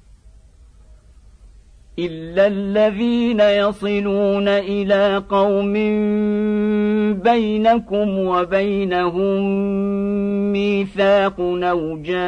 الا 2.06 2.48
الذين 2.48 3.40
يصلون 3.40 4.48
إلى 4.48 5.24
قوم 5.30 5.74
بينكم 7.14 8.20
وبينهم 8.20 9.42
ميثاق 10.52 11.36
أو 11.40 11.98
جاءوكم 11.98 12.22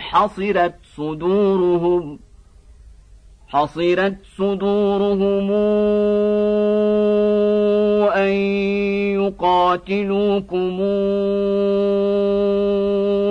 حصرت 0.00 0.74
صدورهم 0.96 2.18
حصرت 3.48 4.16
صدورهم 4.38 5.50
ان 8.14 8.32
يقاتلوكم 9.20 10.80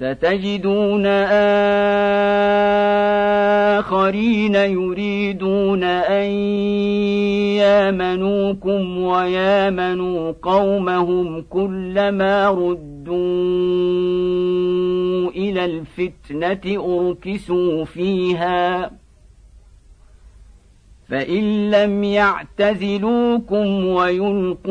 ستجدون 0.00 1.06
آخرين 3.78 4.54
يريدون 4.54 5.84
أن 5.84 6.30
يامنوكم 7.60 8.98
ويامنوا 9.02 10.32
قومهم 10.42 11.44
كلما 11.50 12.48
ردوا 12.48 13.20
إلى 15.30 15.64
الفتنة 15.64 16.84
أركسوا 16.84 17.84
فيها 17.84 18.90
فإن 21.08 21.70
لم 21.70 22.04
يعتزلوكم 22.04 23.86
ويلقوا 23.86 24.70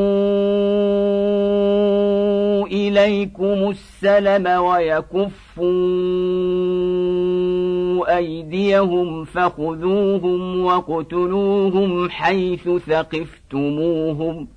إليكم 2.72 3.70
السلم 3.70 4.48
ويكفوا 4.48 5.70
أيديهم 8.18 9.26
فخذوهم 9.26 10.66
وقتلوهم 10.66 12.10
حيث 12.10 12.70
ثقفتموهم 12.70 14.48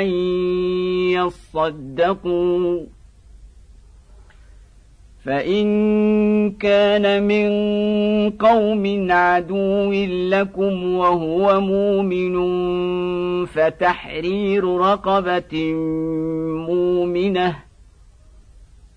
أن 0.00 0.06
يصدقوا. 1.10 2.80
فإن 5.24 6.50
كان 6.50 7.22
من 7.22 7.50
قوم 8.30 9.12
عدو 9.12 9.92
لكم 10.30 10.94
وهو 10.94 11.60
مؤمن 11.60 12.36
فتحرير 13.46 14.76
رقبة 14.76 15.72
مؤمنة 16.68 17.56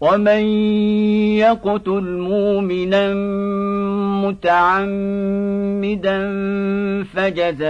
ومن 0.00 0.44
يقتل 1.40 2.18
مؤمنا 2.18 3.14
متعمدا 4.28 6.18
فجزاؤه 7.04 7.66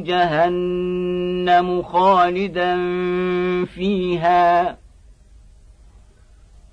جهنم 0.00 1.82
خالدا 1.82 2.76
فيها 3.64 4.81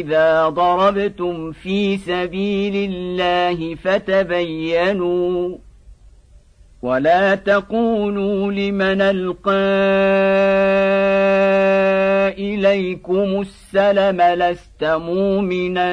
اذا 0.00 0.48
ضربتم 0.48 1.52
في 1.52 1.96
سبيل 1.96 2.90
الله 2.92 3.74
فتبينوا 3.74 5.56
ولا 6.82 7.34
تقولوا 7.34 8.52
لمن 8.52 9.00
القى 9.00 9.54
اليكم 12.38 13.40
السلم 13.40 14.20
لست 14.20 14.84
مؤمنا 14.84 15.90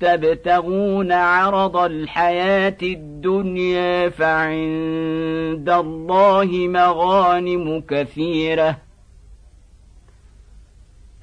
تبتغون 0.00 1.12
عرض 1.12 1.76
الحياة 1.76 2.76
الدنيا 2.82 4.08
فعند 4.08 5.70
الله 5.70 6.48
مغانم 6.52 7.82
كثيره 7.88 8.85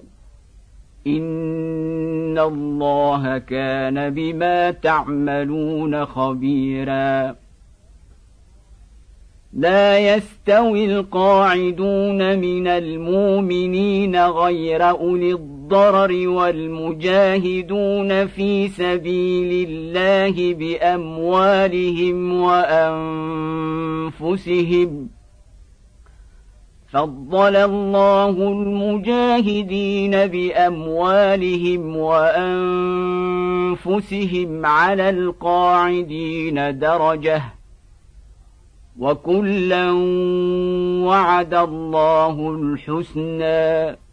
إن 1.07 2.39
الله 2.39 3.37
كان 3.37 4.09
بما 4.09 4.71
تعملون 4.71 6.05
خبيرا. 6.05 7.35
لا 9.53 10.15
يستوي 10.15 10.85
القاعدون 10.85 12.39
من 12.39 12.67
المؤمنين 12.67 14.25
غير 14.25 14.89
أولي 14.89 15.33
الضرر 15.71 16.27
والمجاهدون 16.27 18.27
في 18.27 18.67
سبيل 18.67 19.69
الله 19.69 20.53
بأموالهم 20.53 22.41
وأنفسهم. 24.19 25.09
فضل 26.91 27.55
الله 27.55 28.29
المجاهدين 28.29 30.11
بأموالهم 30.11 31.97
وأنفسهم 31.97 33.05
على 34.65 35.09
القاعدين 35.09 36.79
درجة. 36.79 37.41
وكلا 38.99 39.91
وعد 41.05 41.53
الله 41.53 42.51
الحسنى. 42.51 44.10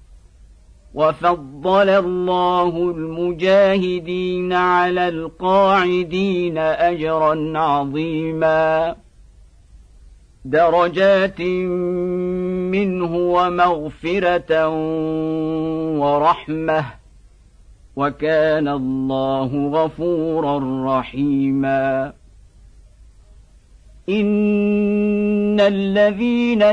وفضل 0.98 1.88
الله 1.88 2.68
المجاهدين 2.68 4.52
على 4.52 5.08
القاعدين 5.08 6.58
أجرا 6.58 7.58
عظيما. 7.58 8.96
درجات 10.44 11.40
منه 12.70 13.16
ومغفرة 13.16 14.68
ورحمة. 15.98 16.84
وكان 17.96 18.68
الله 18.68 19.70
غفورا 19.70 20.58
رحيما. 20.98 22.12
إن 24.08 25.60
الذين 25.60 26.72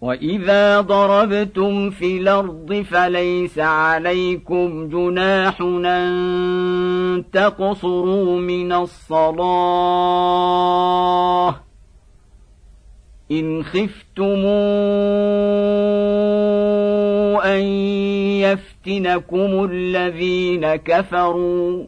واذا 0.00 0.80
ضربتم 0.80 1.90
في 1.90 2.18
الأرض 2.18 2.72
فليس 2.90 3.58
عليكم 3.58 4.88
جناح 4.88 5.60
ان 5.60 7.24
تقصروا 7.32 8.40
من 8.40 8.72
الصلاه 8.72 9.88
ان 13.30 13.64
خفتم 13.64 14.46
ان 17.44 17.62
يفتنكم 18.42 19.64
الذين 19.72 20.76
كفروا 20.76 21.86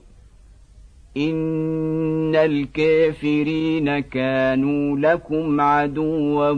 ان 1.16 2.36
الكافرين 2.36 4.00
كانوا 4.00 4.98
لكم 4.98 5.60
عدوا 5.60 6.52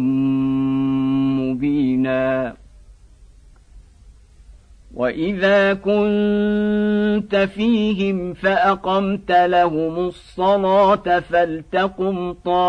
مبينا. 1.41 2.55
واذا 4.95 5.75
كنت 5.75 7.37
فيهم 7.55 8.35
فاقمت 8.35 9.33
لهم 9.33 9.99
الصلاه 9.99 11.21
فلتقم 11.21 12.33
طائفه 12.33 12.63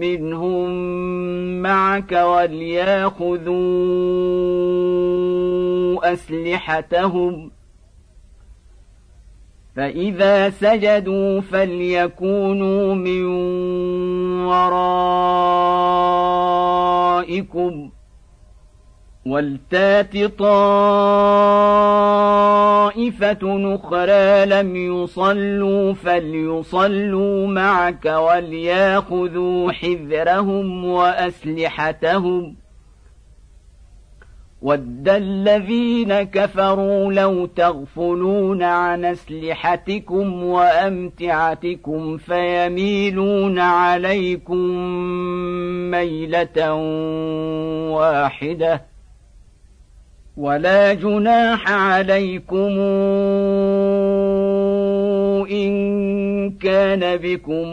منهم 0.00 0.70
معك 1.62 2.12
ولياخذوا 2.12 3.60
أسلحتهم. 6.04 7.50
فإذا 9.76 10.50
سجدوا 10.50 11.40
فليكونوا 11.40 12.94
من 12.94 13.24
ورائكم. 14.46 15.10
ولتات 19.26 20.16
طائفة 20.16 20.58
أخرى 23.74 24.46
لم 24.46 24.76
يصلوا 24.76 25.92
فليصلوا 25.92 27.46
معك 27.46 28.04
وليأخذوا 28.04 29.72
حذرهم 29.72 30.84
وأسلحتهم 30.84 32.54
ۖ. 32.54 32.59
ود 34.62 35.08
الذين 35.08 36.22
كفروا 36.22 37.12
لو 37.12 37.46
تغفلون 37.46 38.62
عن 38.62 39.04
أسلحتكم 39.04 40.44
وأمتعتكم 40.44 42.16
فيميلون 42.16 43.58
عليكم 43.58 44.66
ميلة 45.90 46.74
واحدة 47.92 48.82
ولا 50.36 50.94
جناح 50.94 51.72
عليكم 51.72 52.78
إن 55.50 56.50
كان 56.50 57.16
بكم 57.16 57.72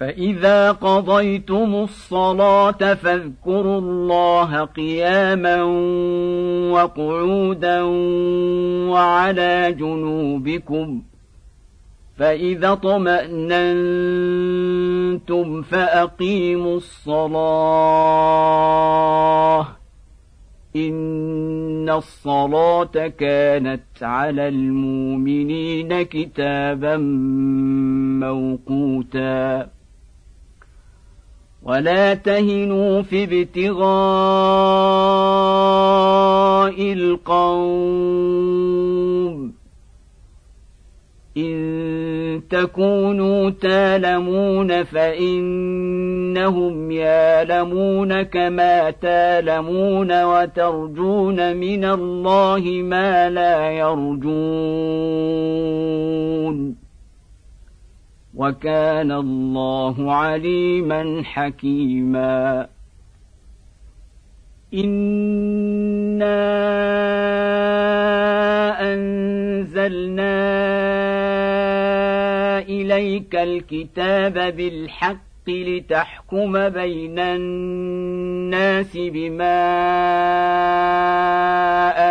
فإذا 0.00 0.72
قضيتم 0.72 1.74
الصلاة 1.74 2.94
فاذكروا 2.94 3.78
الله 3.78 4.64
قياما 4.64 5.62
وقعودا 6.72 7.82
وعلى 8.90 9.72
جنوبكم 9.78 11.02
ۖ 11.12 11.16
فإذا 12.16 12.74
طمأننتم 12.74 13.62
فأقيموا 15.62 16.76
الصلاة 16.76 17.36
إن 20.76 21.90
الصلاة 21.90 23.08
كانت 23.18 23.82
على 24.02 24.48
المؤمنين 24.48 26.02
كتابا 26.02 26.96
موقوتا 28.20 29.75
ولا 31.66 32.14
تهنوا 32.14 33.02
في 33.02 33.24
ابتغاء 33.24 33.86
القوم 36.92 38.36
إن 41.36 42.42
تكونوا 42.50 43.50
تالمون 43.50 44.84
فإنهم 44.84 46.30
يالمون 46.90 48.22
كما 48.22 48.90
تالمون 48.90 50.24
وترجون 50.24 51.56
من 51.56 51.84
الله 51.84 52.62
ما 52.82 53.30
لا 53.30 53.70
يرجون 53.70 55.26
وكان 58.36 59.12
الله 59.12 60.14
عليما 60.14 61.22
حكيما. 61.24 62.68
إِنَّا 64.74 66.26
أنزلنا 68.94 70.36
إليك 72.58 73.36
الكتاب 73.36 74.56
بالحق 74.56 75.16
لتحكم 75.48 76.68
بين 76.68 77.18
الناس 77.18 78.96
بما 78.96 79.62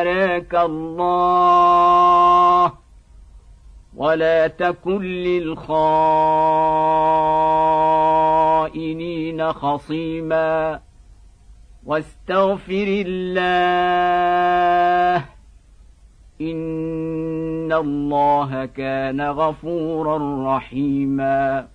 أراك 0.01 0.55
الله. 0.55 1.65
ولا 3.95 4.47
تكن 4.47 5.01
للخائنين 5.01 5.93
خصيما. 9.53 10.79
واستغفر 11.85 13.03
الله. 13.07 15.25
إن 16.41 17.73
الله 17.73 18.65
كان 18.65 19.21
غفورا 19.21 20.57
رحيما. 20.57 21.67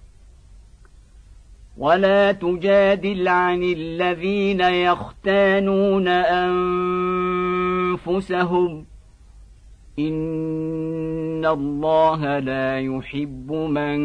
ولا 1.79 2.33
تجادل 2.33 3.29
عن 3.29 3.63
الذين 3.63 4.61
يختانون 4.61 6.09
أنفسهم. 7.99 8.90
ان 10.09 11.47
الله 11.47 12.39
لا 12.39 12.81
يحب 12.81 13.53
من 13.53 14.01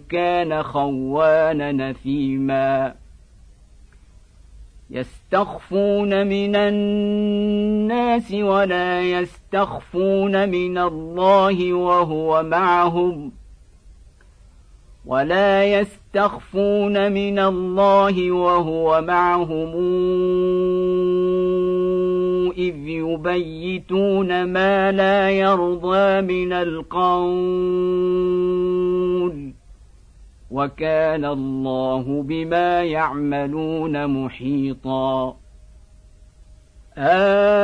كان 0.00 0.62
خوانا 0.62 1.72
نثيما 1.72 2.94
يستخفون 4.90 6.26
من 6.26 6.56
الناس 6.56 8.32
ولا 8.32 9.02
يستخفون 9.02 10.48
من 10.48 10.78
الله 10.78 11.72
وهو 11.72 12.42
معهم 12.42 13.32
ولا 15.06 15.64
يستخفون 15.64 17.12
من 17.12 17.38
الله 17.38 18.30
وهو 18.32 19.02
معهم 19.02 19.72
إذ 22.58 22.76
يبيتون 22.88 24.44
ما 24.44 24.92
لا 24.92 25.30
يرضى 25.30 26.20
من 26.20 26.52
القول. 26.52 27.96
وكان 30.50 31.24
الله 31.24 32.22
بما 32.22 32.82
يعملون 32.82 34.06
محيطا. 34.06 35.36
أنتم 36.98 37.54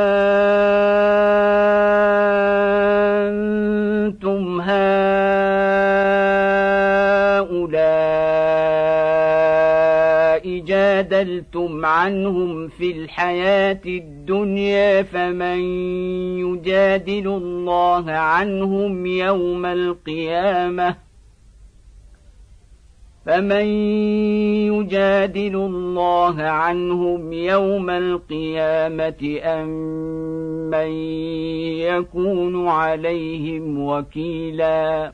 هؤلاء 4.61 5.42
جادلتم 11.23 11.85
عنهم 11.85 12.67
في 12.67 12.91
الحياة 12.91 13.81
الدنيا 13.85 15.03
فمن 15.03 15.59
يجادل 16.39 17.27
الله 17.27 18.11
عنهم 18.11 19.05
يوم 19.05 19.65
القيامة 19.65 20.95
فمن 23.25 23.65
يجادل 24.67 25.55
الله 25.55 26.41
عنهم 26.41 27.33
يوم 27.33 27.89
القيامة 27.89 29.39
أم 29.43 29.69
من 30.69 30.91
يكون 31.79 32.67
عليهم 32.67 33.85
وكيلا 33.87 35.13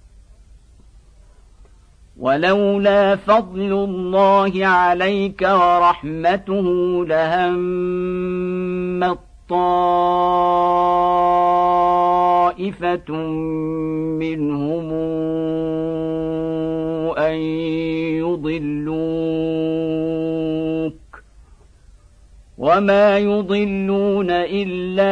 ولولا 2.21 3.15
فضل 3.15 3.73
الله 3.73 4.65
عليك 4.65 5.41
ورحمته 5.41 6.65
لهم 7.05 7.61
طائفة 12.71 13.11
منهم 14.21 14.91
أن 17.17 17.35
يضلوك 18.21 18.91
وما 22.57 23.17
يضلون 23.17 24.27
إلا 24.31 25.11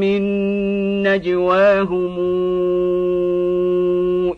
من 0.00 0.22
نجواهم 1.02 2.18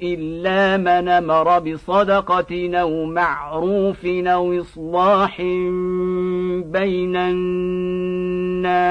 إلا 0.03 0.77
من 0.77 1.09
أمر 1.09 1.59
بصدقة 1.59 2.71
أو 2.81 3.05
معروف 3.05 4.07
أو 4.07 4.61
إصلاح 4.61 5.41
بين 6.63 7.17
الناس 7.17 8.83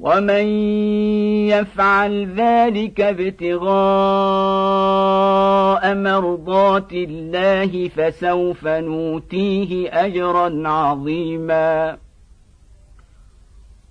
ومن 0.00 0.46
يفعل 1.48 2.26
ذلك 2.36 3.00
ابتغاء 3.00 3.72
مرضات 5.94 6.92
الله 6.92 7.88
فسوف 7.88 8.66
نوتيه 8.66 9.90
أجرا 10.04 10.68
عظيما 10.68 11.98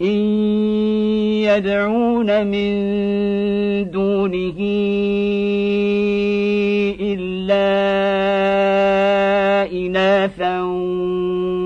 إن 0.00 0.18
يدعون 1.42 2.46
من 2.46 2.70
دونه 3.90 4.58
إناثا 9.72 10.62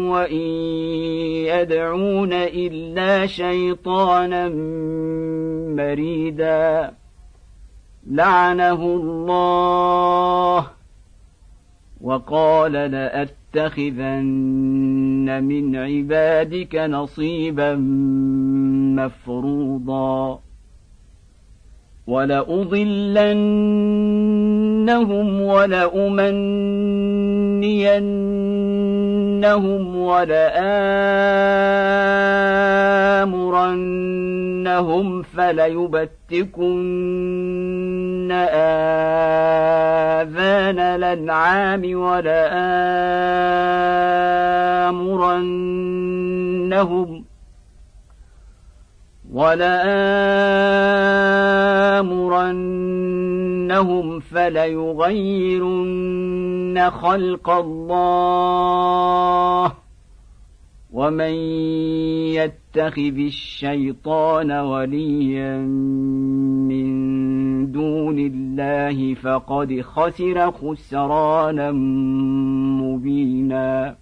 وإن 0.09 0.47
يدعون 1.47 2.33
إلا 2.33 3.27
شيطانا 3.27 4.49
مريدا. 5.77 6.93
لعنه 8.11 8.75
الله. 8.75 10.67
وقال 12.01 12.73
لأتخذن 12.73 14.25
من 15.31 15.77
عبادك 15.77 16.75
نصيبا 16.75 17.75
مفروضا 18.97 20.41
ولأضلنهم 24.83 25.41
ولأمنينهم 25.41 26.37
ولآمرنهم 29.97 30.63
فليبتكن 35.23 36.73
آذان 40.23 40.79
الأنعام 40.79 41.83
ولآمرنهم 41.95 42.53
ولآمرنهم 49.33 50.13
فليغيرن 54.21 55.73
خلق 56.91 57.51
الله 57.51 58.93
ومن 60.93 61.35
يتخذ 62.37 63.17
الشيطان 63.19 64.53
وليا 64.53 65.59
من 66.69 66.93
دون 67.73 68.19
الله 68.19 69.15
فقد 69.15 69.81
خسر 69.81 70.51
خسرانا 70.51 71.73
مبينا 72.83 74.02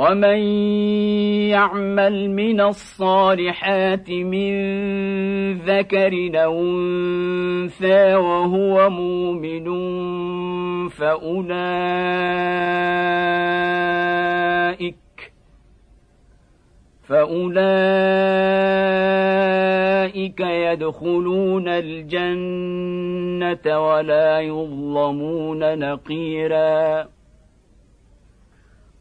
ومن 0.00 0.40
يعمل 1.52 2.30
من 2.30 2.60
الصالحات 2.60 4.10
من 4.10 4.52
ذكر 5.58 6.30
أو 6.34 6.60
انثى 6.60 8.14
وهو 8.14 8.90
مؤمن 8.90 9.68
فاولئك 10.88 11.50
فاولئك 17.08 17.60
يدخلون 20.40 21.68
الجنه 21.68 23.10
ولا 23.90 24.40
يظلمون 24.40 25.78
نقيراً 25.78 27.19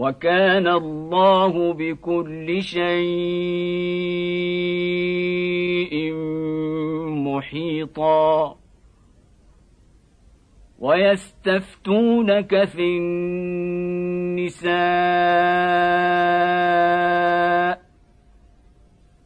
وكان 0.00 0.68
الله 0.68 1.72
بكل 1.72 2.62
شيء 2.62 2.80
محيطا. 7.04 8.56
ويستفتونك 10.78 12.64
في 12.64 12.98
النساء. 12.98 14.70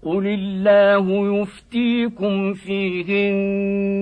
قل 0.04 0.26
الله 0.26 1.40
يفتيكم 1.40 2.54
فيهن 2.54 3.94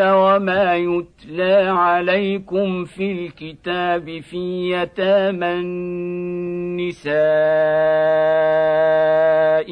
وما 0.00 0.76
يتلى 0.76 1.54
عليكم 1.68 2.84
في 2.84 3.12
الكتاب 3.12 4.20
في 4.20 4.70
يتامى 4.70 5.46
النساء 5.46 7.12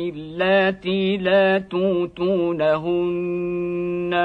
اللاتي 0.09 1.17
لا 1.17 1.59
توتونهن 1.59 2.91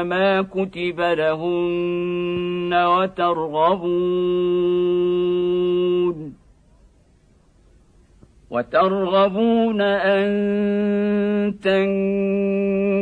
ما 0.02 0.42
كتب 0.42 1.02
لهن 1.02 2.74
وترغبون 2.74 4.36
وترغبون 8.56 9.82
أن 9.82 10.26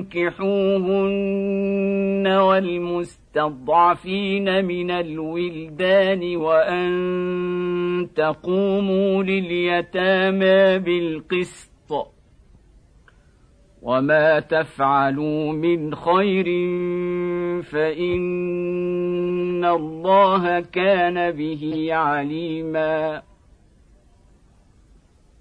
تنكحوهن 0.09 0.37
والمستضعفين 2.27 3.85
من 4.65 4.91
الولدان 4.91 6.35
وأن 6.35 6.89
تقوموا 8.15 9.23
لليتامى 9.23 10.79
بالقسط 10.79 11.73
وما 13.81 14.39
تفعلوا 14.39 15.53
من 15.53 15.95
خير 15.95 16.45
فإن 17.63 18.85
الله 19.65 20.59
كان 20.59 21.31
به 21.31 21.87
عليما 21.91 23.21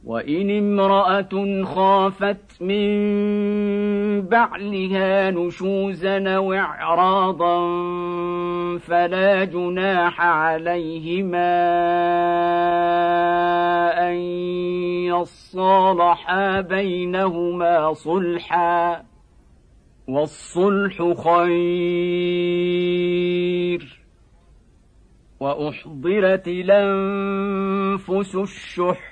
وإن 0.05 0.51
امرأة 0.51 1.65
خافت 1.65 2.62
من 2.62 2.93
بعلها 4.23 5.31
نشوزا 5.31 6.37
أو 6.37 6.53
إعراضا 6.53 7.59
فلا 8.79 9.45
جناح 9.45 10.20
عليهما 10.20 11.53
أن 14.11 14.15
يصالحا 15.07 16.61
بينهما 16.61 17.93
صلحا 17.93 19.03
والصلح 20.09 21.12
خير 21.24 22.73
وأحضرت 25.41 26.49
الأنفس 26.49 28.35
الشح 28.35 29.11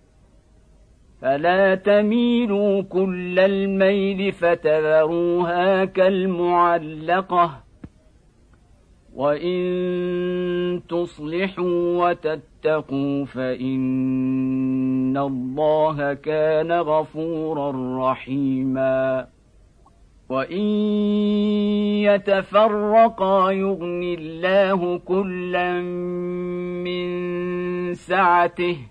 فلا 1.21 1.75
تميلوا 1.75 2.81
كل 2.81 3.39
الميل 3.39 4.31
فتذروها 4.31 5.85
كالمعلقة. 5.85 7.63
وإن 9.15 10.81
تصلحوا 10.89 12.09
وتتقوا 12.09 13.25
فإن 13.25 15.17
الله 15.17 16.13
كان 16.13 16.71
غفورا 16.71 17.71
رحيما. 18.11 19.27
وإن 20.29 20.65
يتفرقا 22.03 23.51
يغن 23.51 24.03
الله 24.03 24.97
كلا 24.97 25.81
من 26.83 27.93
سعته. 27.93 28.90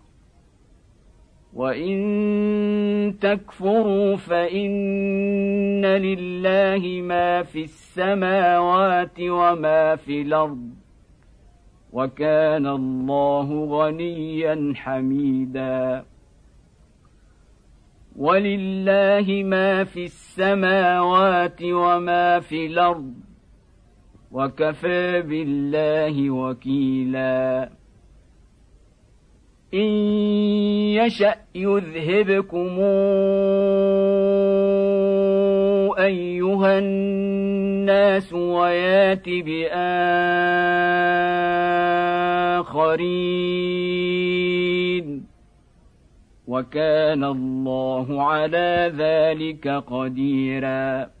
وان 1.53 3.15
تكفروا 3.21 4.15
فان 4.15 5.85
لله 5.85 7.01
ما 7.01 7.43
في 7.43 7.63
السماوات 7.63 9.19
وما 9.19 9.95
في 9.95 10.21
الأرض 10.21 10.69
وكان 11.93 12.67
الله 12.67 13.65
غنيا 13.65 14.73
حميدا 14.75 16.05
ولله 18.15 19.43
ما 19.45 19.83
في 19.83 20.05
السماوات 20.05 21.63
وما 21.63 22.39
في 22.39 22.65
الأرض 22.65 23.13
وكفى 24.31 25.21
بالله 25.21 26.29
وكيلا 26.29 27.69
إن 29.73 29.89
يشأ 30.99 31.35
يذهبكم 31.55 32.79
أيها 35.99 36.79
الناس 36.79 38.33
ويات 38.33 39.29
بآخرين 39.29 39.91
وكان 46.47 47.23
الله 47.23 48.23
على 48.23 48.91
ذلك 48.97 49.67
قديرا 49.67 51.20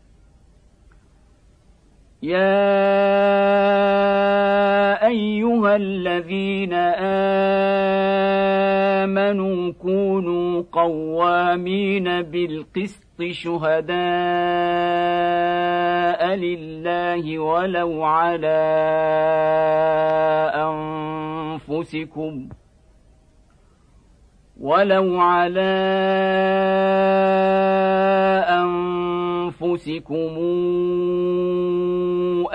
يا 2.23 2.61
ايها 5.07 5.75
الذين 5.75 6.73
امنوا 9.03 9.71
كونوا 9.73 10.63
قوامين 10.71 12.21
بالقسط 12.21 13.21
شهداء 13.31 13.95
لله 16.35 17.39
ولو 17.39 18.03
على 18.03 18.61
انفسكم 20.55 22.49
ولو 24.59 25.19
على 25.19 25.71
انفسكم 28.49 30.37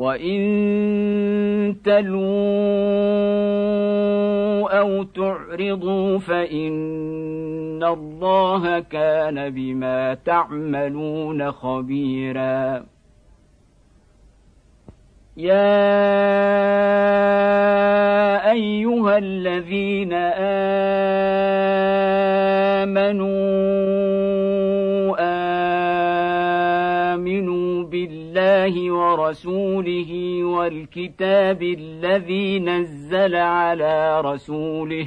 وان 0.00 1.76
تلووا 1.84 2.30
أو 4.80 5.02
تعرضوا 5.02 6.18
فان 6.18 7.84
الله 7.84 8.78
كان 8.80 9.50
بما 9.50 10.14
تعملون 10.14 11.52
خبيرا 11.52 12.84
يا 15.36 15.70
ايها 18.50 19.18
الذين 19.18 20.12
امنوا 22.82 24.59
الله 28.30 28.90
ورسوله 28.90 30.44
والكتاب 30.44 31.62
الذي 31.62 32.58
نزل 32.58 33.34
على 33.36 34.20
رسوله. 34.20 35.06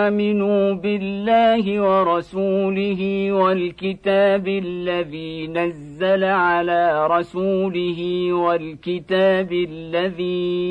آمنوا 0.00 0.72
بالله 0.74 1.80
ورسوله 1.80 3.32
والكتاب 3.32 4.48
الذي 4.48 5.46
نزل 5.46 6.24
على 6.24 7.06
رسوله 7.06 8.32
والكتاب 8.32 9.52
الذي 9.52 10.62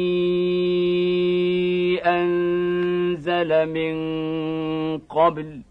أنزل 2.05 3.69
من 3.69 3.93
قبل 4.97 5.70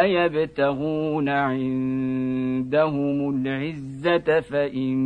أيبتغون 0.00 1.28
عندهم 1.28 3.30
العزة 3.30 4.40
فإن 4.40 4.98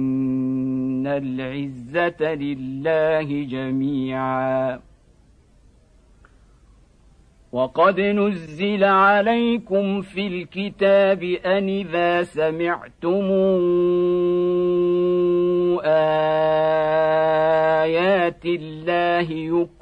ان 1.03 1.07
العزة 1.07 2.35
لله 2.35 3.45
جميعا. 3.45 4.81
وقد 7.53 8.01
نزل 8.01 8.85
عليكم 8.85 10.01
في 10.01 10.27
الكتاب 10.27 11.23
أن 11.23 11.69
إذا 11.69 12.23
سمعتم 12.23 13.31
آيات 17.85 18.45
الله 18.45 19.33
يكفر 19.33 19.82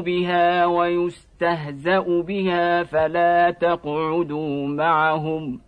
بها 0.00 0.66
ويستهزا 0.66 1.98
بها 1.98 2.82
فلا 2.84 3.50
تقعدوا 3.50 4.66
معهم 4.66 5.60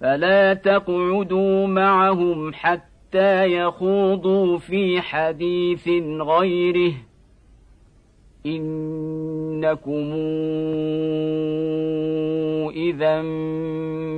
فلا 0.00 0.54
تقعدوا 0.54 1.66
معهم 1.66 2.52
حتى 2.52 3.46
يخوضوا 3.46 4.58
في 4.58 5.00
حديث 5.00 5.88
غيره 6.20 6.92
انكم 8.46 10.12
اذا 12.76 13.22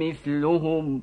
مثلهم 0.02 1.02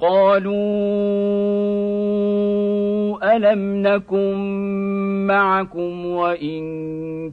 قالوا 0.00 0.56
ألم 3.36 3.82
نكن 3.86 4.36
معكم 5.26 6.06
وإن 6.06 6.62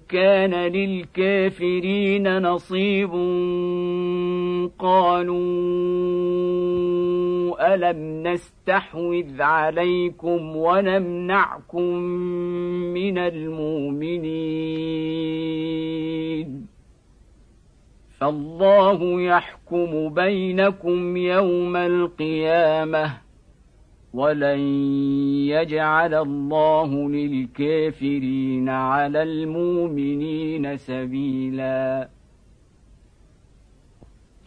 كان 0.10 0.54
للكافرين 0.54 2.42
نصيب 2.42 3.12
قالوا 4.80 5.38
ألم 7.74 8.28
نستحوذ 8.28 9.42
عليكم 9.42 10.56
ونمنعكم 10.56 11.94
من 12.94 13.18
المؤمنين 13.18 14.28
فالله 18.20 19.22
يحكم 19.22 20.10
بينكم 20.10 21.18
يوم 21.18 21.76
القيامة 21.76 23.18
ولن 24.14 24.60
يجعل 25.48 26.14
الله 26.14 27.10
للكافرين 27.10 28.70
على 28.70 29.24
المؤمنين 29.24 30.78
سبيلا. 30.78 32.10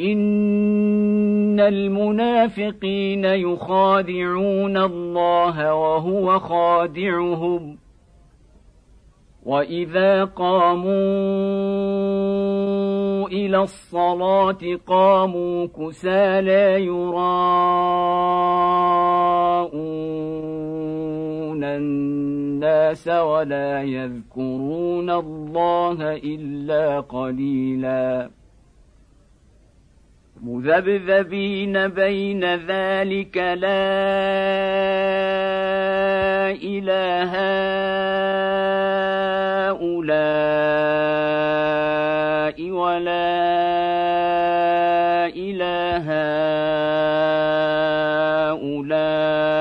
إن 0.01 1.61
المنافقين 1.61 3.25
يخادعون 3.25 4.77
الله 4.77 5.75
وهو 5.75 6.39
خادعهم. 6.39 7.79
وإذا 9.43 10.25
قاموا 10.25 10.91
إلى 13.33 13.63
الصلاة 13.63 14.59
قاموا 14.87 15.67
كسالى 15.67 16.85
يراءون 16.85 17.25
الناس 21.65 23.09
ولا 23.09 23.83
يذكرون 23.83 25.11
الله 25.11 26.15
إلا 26.17 27.01
قليلا. 27.01 28.31
مذبذبين 30.43 31.89
بين 31.89 32.45
ذلك 32.45 33.37
لا 33.37 33.81
إله 36.51 37.33
هؤلاء 39.71 40.71
ولا 42.91 43.31
إله 45.31 46.07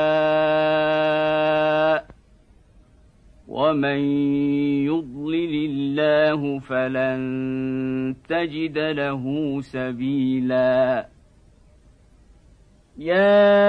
هؤلاء 0.10 0.90
ومن 3.48 4.00
يضلل 4.90 5.54
الله 5.70 6.60
فلن 6.60 7.22
تجد 8.30 8.78
له 8.78 9.24
سبيلا. 9.62 11.08
يا 12.98 13.60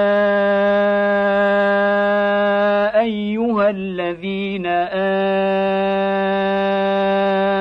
أيها 3.01 3.69
الذين 3.69 4.65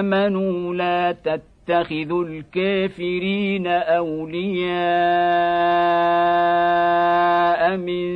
آمنوا 0.01 0.75
لا 0.75 1.13
تتخذوا 1.71 2.25
الكافرين 2.25 3.67
أولياء 3.67 4.71
من 7.77 8.07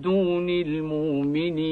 دون 0.00 0.48
المؤمنين. 0.48 1.64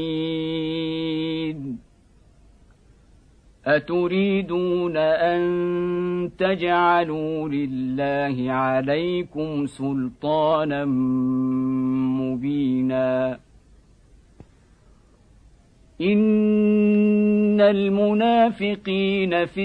أتريدون 3.66 4.96
أن 4.96 6.30
تجعلوا 6.38 7.48
لله 7.48 8.52
عليكم 8.52 9.66
سلطانا 9.66 10.84
مبينا. 12.20 13.38
إن 16.00 17.60
المنافقين 17.60 19.46
في 19.46 19.64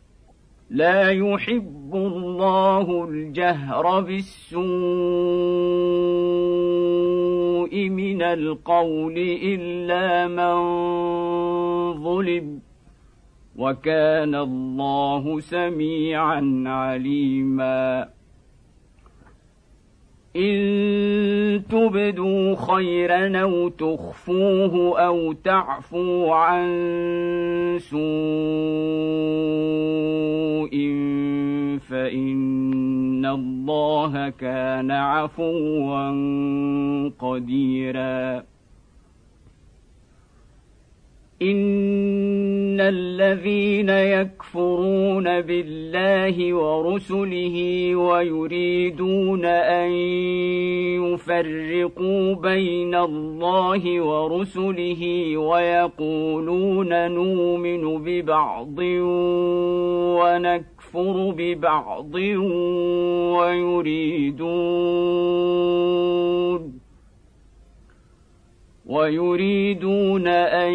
لا 0.71 1.09
يحب 1.09 1.91
الله 1.95 3.03
الجهر 3.09 4.01
بالسوء 4.01 4.61
من 7.89 8.21
القول 8.21 9.17
إلا 9.43 10.27
من 10.27 10.55
ظلم 12.03 12.59
وكان 13.55 14.35
الله 14.35 15.39
سميعا 15.39 16.63
عليما. 16.65 18.07
إن 20.35 21.61
تبدوا 21.69 22.55
خيرا 22.55 23.41
أو 23.41 23.69
تخفوه 23.69 24.99
أو 24.99 25.33
تعفوا 25.33 26.35
عن 26.35 26.67
سوء 27.79 29.00
الله 33.33 34.29
كان 34.29 34.91
عفوا 34.91 36.09
قديرا. 37.19 38.43
إن 41.41 42.81
الذين 42.81 43.89
يكفرون 43.89 45.41
بالله 45.41 46.53
ورسله 46.53 47.55
ويريدون 47.95 49.45
أن 49.45 49.91
يفرقوا 51.01 52.35
بين 52.35 52.95
الله 52.95 54.01
ورسله 54.01 55.37
ويقولون 55.37 57.11
نؤمن 57.11 58.03
ببعض 58.03 58.79
ونكفر 60.19 60.80
ببعض 61.31 62.15
ويريدون 63.35 64.41
ويريدون 68.85 70.27
أن 70.27 70.73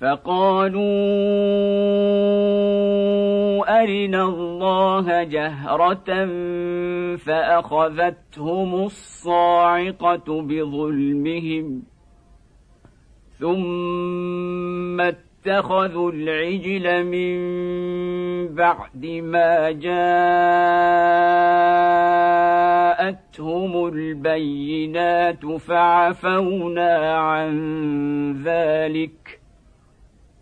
فقالوا 0.00 0.82
أرنا 3.82 4.24
الله 4.24 5.22
جهرة 5.22 6.26
فأخذتهم 7.16 8.74
الصاعقة 8.84 10.42
بظلمهم 10.42 11.82
ثم 13.38 15.00
اتخذوا 15.00 16.12
العجل 16.12 17.04
من 17.04 17.38
بعد 18.54 19.06
ما 19.06 19.70
جاءتهم 19.70 20.68
البينات 23.86 25.46
فعفونا 25.46 27.16
عن 27.16 27.52
ذلك 28.42 29.37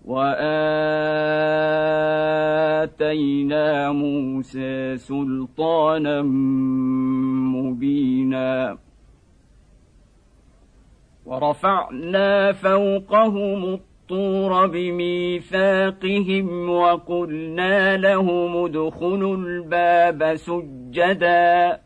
وآتينا 0.06 0.46
موسى 3.92 4.96
سلطانا 4.96 6.22
مبينا. 7.52 8.78
ورفعنا 11.26 12.52
فوقهم 12.52 13.64
الطور 13.64 14.66
بميثاقهم 14.66 16.46
وقلنا 16.70 17.96
لهم 17.96 18.64
ادخلوا 18.64 19.36
الباب 19.36 20.36
سجدا. 20.36 21.85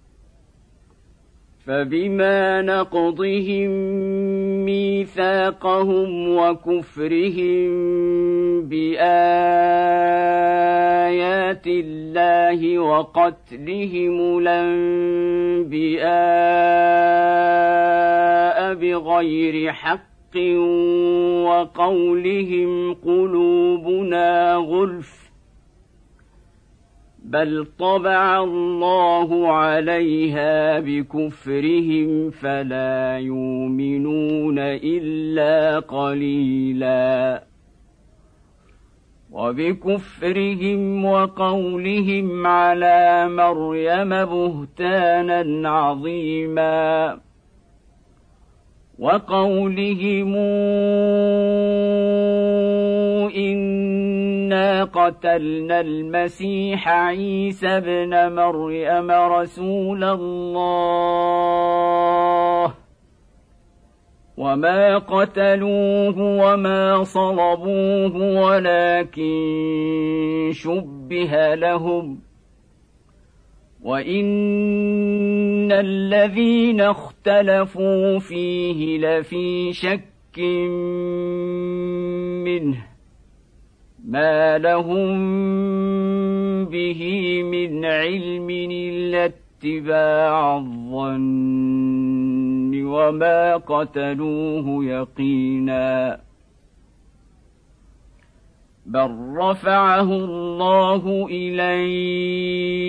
فبما 1.65 2.61
نقضهم 2.61 3.71
ميثاقهم 4.65 6.37
وكفرهم 6.37 7.71
بآيات 8.61 9.11
الله 11.67 12.79
وقتلهم 12.79 14.37
الأنبياء 14.37 16.01
بغير 18.73 19.71
حق 19.71 20.37
وقولهم 21.45 22.93
قلوبنا 22.93 24.55
غلف 24.55 25.20
بل 27.31 27.67
طبع 27.79 28.43
الله 28.43 29.51
عليها 29.51 30.79
بكفرهم 30.79 32.29
فلا 32.29 33.17
يؤمنون 33.19 34.59
الا 34.59 35.79
قليلا 35.79 37.43
وبكفرهم 39.31 41.05
وقولهم 41.05 42.47
على 42.47 43.27
مريم 43.29 44.09
بهتانا 44.09 45.69
عظيما 45.69 47.19
وقولهم 48.99 50.35
قتلنا 54.83 55.79
المسيح 55.79 56.89
عيسى 56.89 57.67
ابن 57.67 58.35
مريم 58.35 59.11
رسول 59.11 60.03
الله. 60.03 60.61
وما 64.37 64.97
قتلوه 64.97 66.17
وما 66.17 67.03
صلبوه 67.03 68.41
ولكن 68.41 69.31
شبه 70.53 71.55
لهم. 71.55 72.19
وإن 73.83 75.71
الذين 75.71 76.81
اختلفوا 76.81 78.19
فيه 78.19 78.97
لفي 78.97 79.73
شك 79.73 80.39
منه. 82.45 82.90
ما 84.05 84.57
لهم 84.57 85.11
به 86.65 87.01
من 87.43 87.85
علم 87.85 88.49
الا 88.71 89.25
اتباع 89.25 90.57
الظن 90.57 91.61
وما 92.83 93.57
قتلوه 93.57 94.85
يقينا 94.85 96.19
بل 98.85 99.35
رفعه 99.37 100.01
الله 100.01 101.27
اليه 101.31 102.81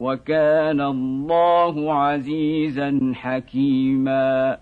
وكان 0.00 0.80
الله 0.80 1.94
عزيزا 1.94 3.12
حكيما 3.14 4.58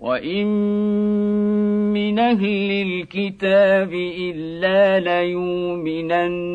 وان 0.00 0.46
من 1.92 2.18
أهل 2.18 2.70
الكتاب 2.70 3.92
الا 3.94 5.00
ليؤمنن 5.00 6.48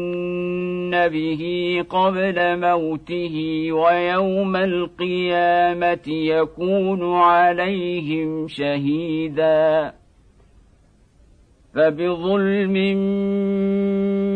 به 1.07 1.43
قبل 1.89 2.59
موته 2.59 3.67
ويوم 3.71 4.55
القيامه 4.55 6.07
يكون 6.07 7.15
عليهم 7.15 8.47
شهيدا 8.47 9.93
فبظلم 11.73 12.73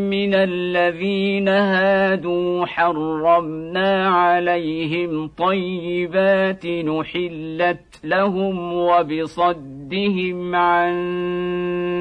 من 0.10 0.34
الذين 0.34 1.48
هادوا 1.48 2.66
حرمنا 2.66 4.08
عليهم 4.08 5.28
طيبات 5.28 6.66
نحلت 6.66 8.00
لهم 8.04 8.74
وبصدهم 8.74 10.56
عن 10.56 10.94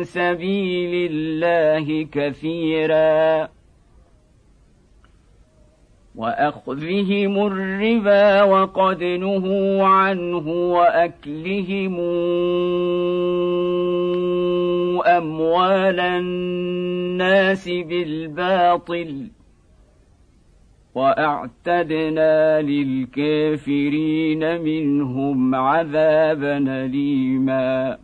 سبيل 0.05 1.11
الله 1.13 2.07
كثيرا 2.13 3.49
وأخذهم 6.17 7.47
الربا 7.47 8.43
وقد 8.43 9.03
نهوا 9.05 9.85
عنه 9.85 10.49
وأكلهم 10.49 11.97
أموال 15.03 16.01
الناس 16.01 17.69
بالباطل 17.69 19.31
وأعتدنا 20.95 22.63
للكافرين 22.63 24.61
منهم 24.61 25.55
عذابا 25.55 26.59
أليما. 26.85 27.99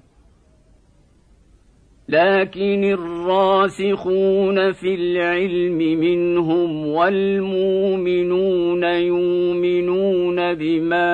لكن 2.08 2.84
الراسخون 2.84 4.72
في 4.72 4.94
العلم 4.94 5.78
منهم 5.78 6.86
والمؤمنون 6.86 8.82
يؤمنون 8.84 10.54
بما 10.54 11.12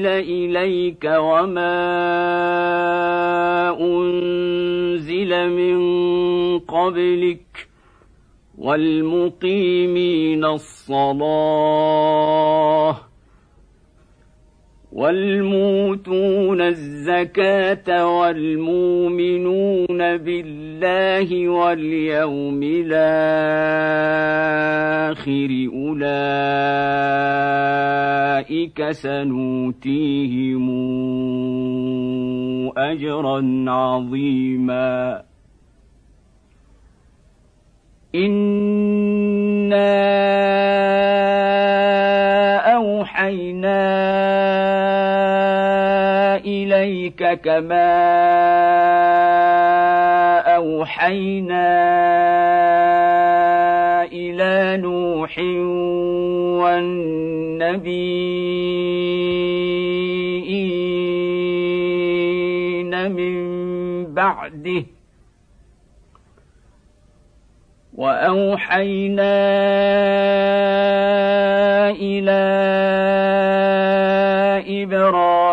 انزل 0.00 0.06
اليك 0.06 1.04
وما 1.04 1.80
انزل 3.80 5.50
من 5.50 5.78
قبلك 6.58 7.68
والمقيمين 8.58 10.44
الصلاه 10.44 11.80
والموتون 14.92 16.60
الزكاة 16.60 18.18
والمؤمنون 18.18 19.86
بالله 20.16 21.48
واليوم 21.48 22.60
الآخر 22.62 23.00
أولئك 25.74 26.10
سنوتيهم 28.90 30.70
أجرا 32.78 33.64
عظيما. 33.70 35.22
إنا 38.14 40.00
إليك 47.10 47.40
كما 47.42 47.90
أوحينا 50.56 51.70
إلى 54.04 54.76
نوح 54.76 55.38
والنبيين 62.60 63.10
من 63.12 63.34
بعده 64.14 64.84
وأوحينا 67.94 69.40
إلى 71.90 73.09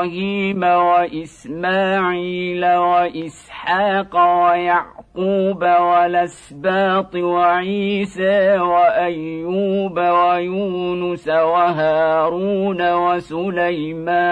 إبراهيم 0.08 0.64
وإسماعيل 0.64 2.66
وإسحاق 2.66 4.16
ويعقوب 4.16 5.62
والأسباط 5.62 7.16
وعيسى 7.16 8.58
وأيوب 8.58 10.00
ويونس 10.00 11.28
وهارون 11.28 12.94
وسليمان 12.94 14.28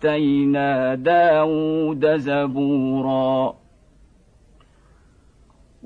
وآتينا 0.00 0.94
داود 0.94 2.16
زبورا 2.16 3.54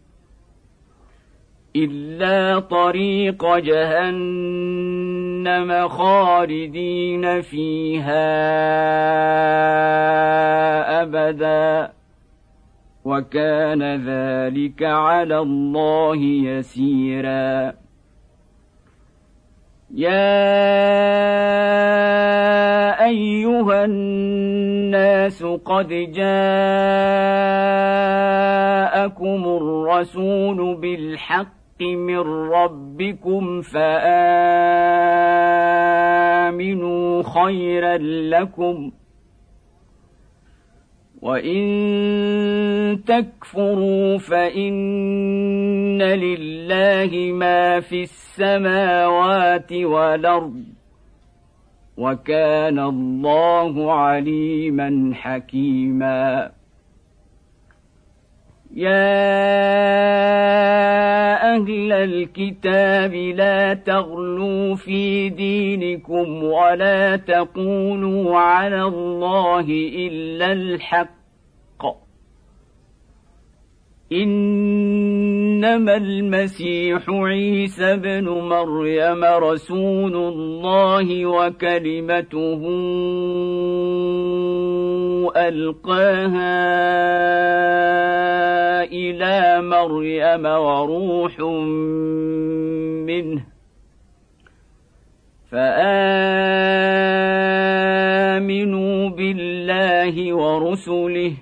إلا 1.75 2.59
طريق 2.59 3.57
جهنم 3.57 5.07
خالدين 5.87 7.41
فيها 7.41 8.31
أبدا. 11.01 11.91
وكان 13.05 13.83
ذلك 13.83 14.83
على 14.83 15.39
الله 15.39 16.17
يسيرا. 16.17 17.73
يا 19.95 20.31
أيها 23.05 23.85
الناس 23.85 25.43
قد 25.43 25.87
جاءكم 25.87 26.21
الرسول 29.45 30.75
بالحق 30.75 31.60
من 31.81 32.19
ربكم 32.51 33.61
فآمنوا 33.61 34.03
خيرا 37.23 37.97
لكم 38.37 38.91
وإن 41.21 41.61
تكفروا 43.07 44.17
فإن 44.17 46.01
لله 46.01 47.31
ما 47.33 47.79
في 47.79 48.01
السماوات 48.01 49.73
والأرض 49.73 50.63
وكان 51.97 52.79
الله 52.79 53.93
عليما 53.93 55.11
حكيما 55.13 56.51
يا 58.75 59.11
أهل 61.55 61.91
الكتاب 61.91 63.13
لا 63.13 63.73
تغلوا 63.73 64.75
في 64.75 65.29
دينكم 65.29 66.43
ولا 66.43 67.15
تقولوا 67.15 68.37
على 68.37 68.83
الله 68.83 69.65
الا 69.95 70.51
الحق 70.51 71.21
انما 74.11 75.97
المسيح 75.97 77.09
عيسى 77.09 77.95
بن 77.95 78.29
مريم 78.29 79.23
رسول 79.23 80.15
الله 80.15 81.25
وكلمته 81.25 82.61
ألقاها 85.29 86.61
إلى 88.83 89.61
مريم 89.61 90.45
وروح 90.45 91.39
منه 93.07 93.43
فآمنوا 97.91 99.09
بالله 99.09 100.33
ورسله 100.33 101.33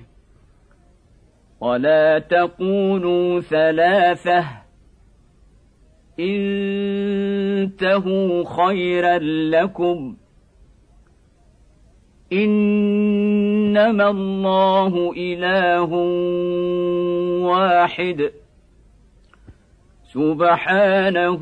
ولا 1.62 2.20
تقولوا 2.20 3.40
ثلاثة 3.42 4.46
إنتهوا 7.60 8.44
خيرا 8.44 9.18
لكم 9.50 10.16
إنما 12.34 14.10
الله 14.10 15.14
إله 15.18 15.94
واحد. 17.46 18.32
سبحانه 20.14 21.42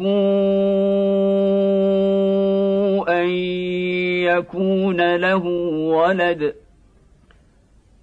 أن 3.10 3.30
يكون 4.24 5.16
له 5.16 5.46
ولد. 5.88 6.56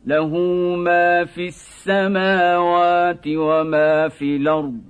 له 0.07 0.29
ما 0.77 1.25
في 1.25 1.47
السماوات 1.47 3.27
وما 3.27 4.09
في 4.09 4.37
الأرض. 4.37 4.81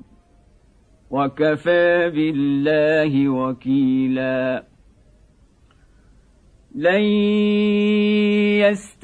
وكفى 1.11 2.11
بالله 2.11 3.29
وكيلا. 3.29 4.74
لن 6.75 7.03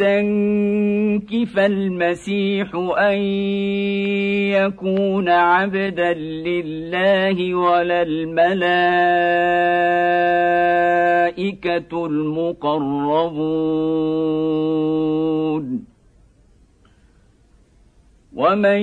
يستنكف 0.01 1.59
المسيح 1.59 2.75
أن 2.99 3.19
يكون 4.51 5.29
عبدا 5.29 6.13
لله 6.15 7.55
ولا 7.55 8.03
الملائكة 8.03 8.47
المقربون. 12.07 12.71
ومن 18.41 18.83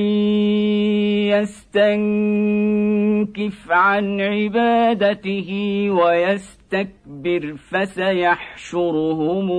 يستنكف 1.74 3.60
عن 3.72 4.22
عبادته 4.22 5.50
ويستكبر 5.92 7.56
فسيحشرهم 7.70 9.52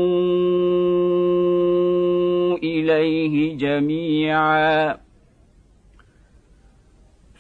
اليه 2.62 3.56
جميعا 3.56 4.96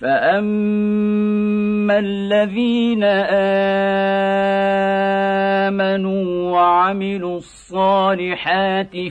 فاما 0.00 1.98
الذين 1.98 3.04
امنوا 5.68 6.52
وعملوا 6.52 7.36
الصالحات 7.36 7.57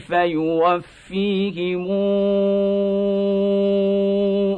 فيوفيهم 0.00 1.86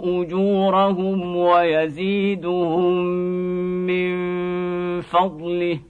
أجورهم 0.05 1.37
ويزيدهم 1.37 2.95
من 3.87 4.11
فضله 5.01 5.90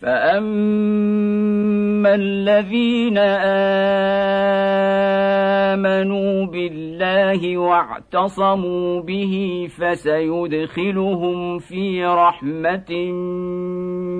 فاما 0.00 1.58
الذين 2.14 3.18
امنوا 5.68 6.46
بالله 6.46 7.58
واعتصموا 7.58 9.00
به 9.00 9.66
فسيدخلهم 9.70 11.58
في 11.58 12.04
رحمه 12.04 13.12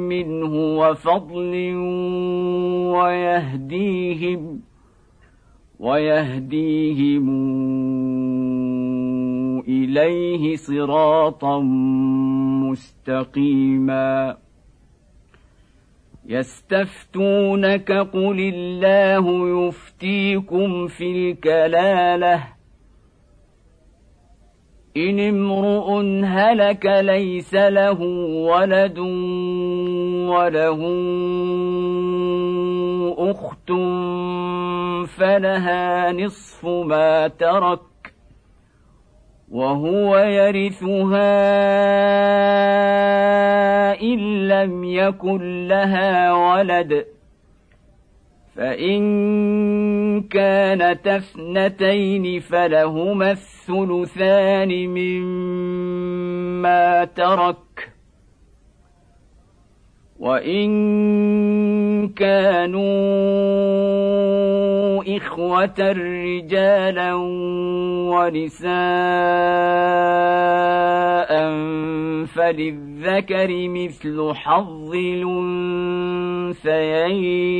منه 0.08 0.54
وفضل 0.54 1.74
ويهديهم 2.94 4.60
ويهديهم 5.80 7.28
اليه 9.68 10.56
صراطا 10.56 11.60
مستقيما 12.70 14.36
يستفتونك 16.28 17.92
قل 17.92 18.52
الله 18.54 19.48
يفتيكم 19.66 20.86
في 20.86 21.12
الكلالة. 21.12 22.58
إن 24.96 25.20
امرؤ 25.20 26.00
هلك 26.24 26.86
ليس 26.86 27.54
له 27.54 28.00
ولد 28.50 28.98
وله 30.28 30.80
أخت 33.18 33.72
فلها 35.18 36.12
نصف 36.12 36.66
ما 36.66 37.28
ترك 37.28 37.87
وهو 39.50 40.18
يرثها 40.18 41.20
إن 44.02 44.48
لم 44.48 44.84
يكن 44.84 45.68
لها 45.68 46.32
ولد. 46.32 47.04
فإن 48.56 49.00
كانت 50.22 51.06
اثنتين 51.06 52.40
فلهما 52.40 53.30
الثلثان 53.30 54.88
مما 54.88 56.24
ترك 57.04 57.56
وان 60.18 62.08
كانوا 62.08 62.88
اخوه 65.16 65.74
رجالا 65.78 67.14
ونساء 68.10 68.68
فللذكر 72.26 73.68
مثل 73.68 74.32
حظ 74.34 74.94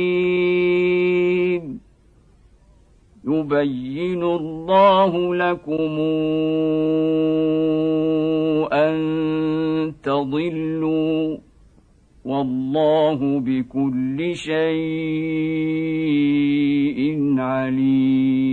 الانثيين 0.09 1.79
يبين 3.27 4.23
الله 4.23 5.35
لكم 5.35 5.99
ان 8.73 9.93
تضلوا 10.03 11.37
والله 12.25 13.39
بكل 13.39 14.35
شيء 14.35 14.59
عليم. 17.39 18.49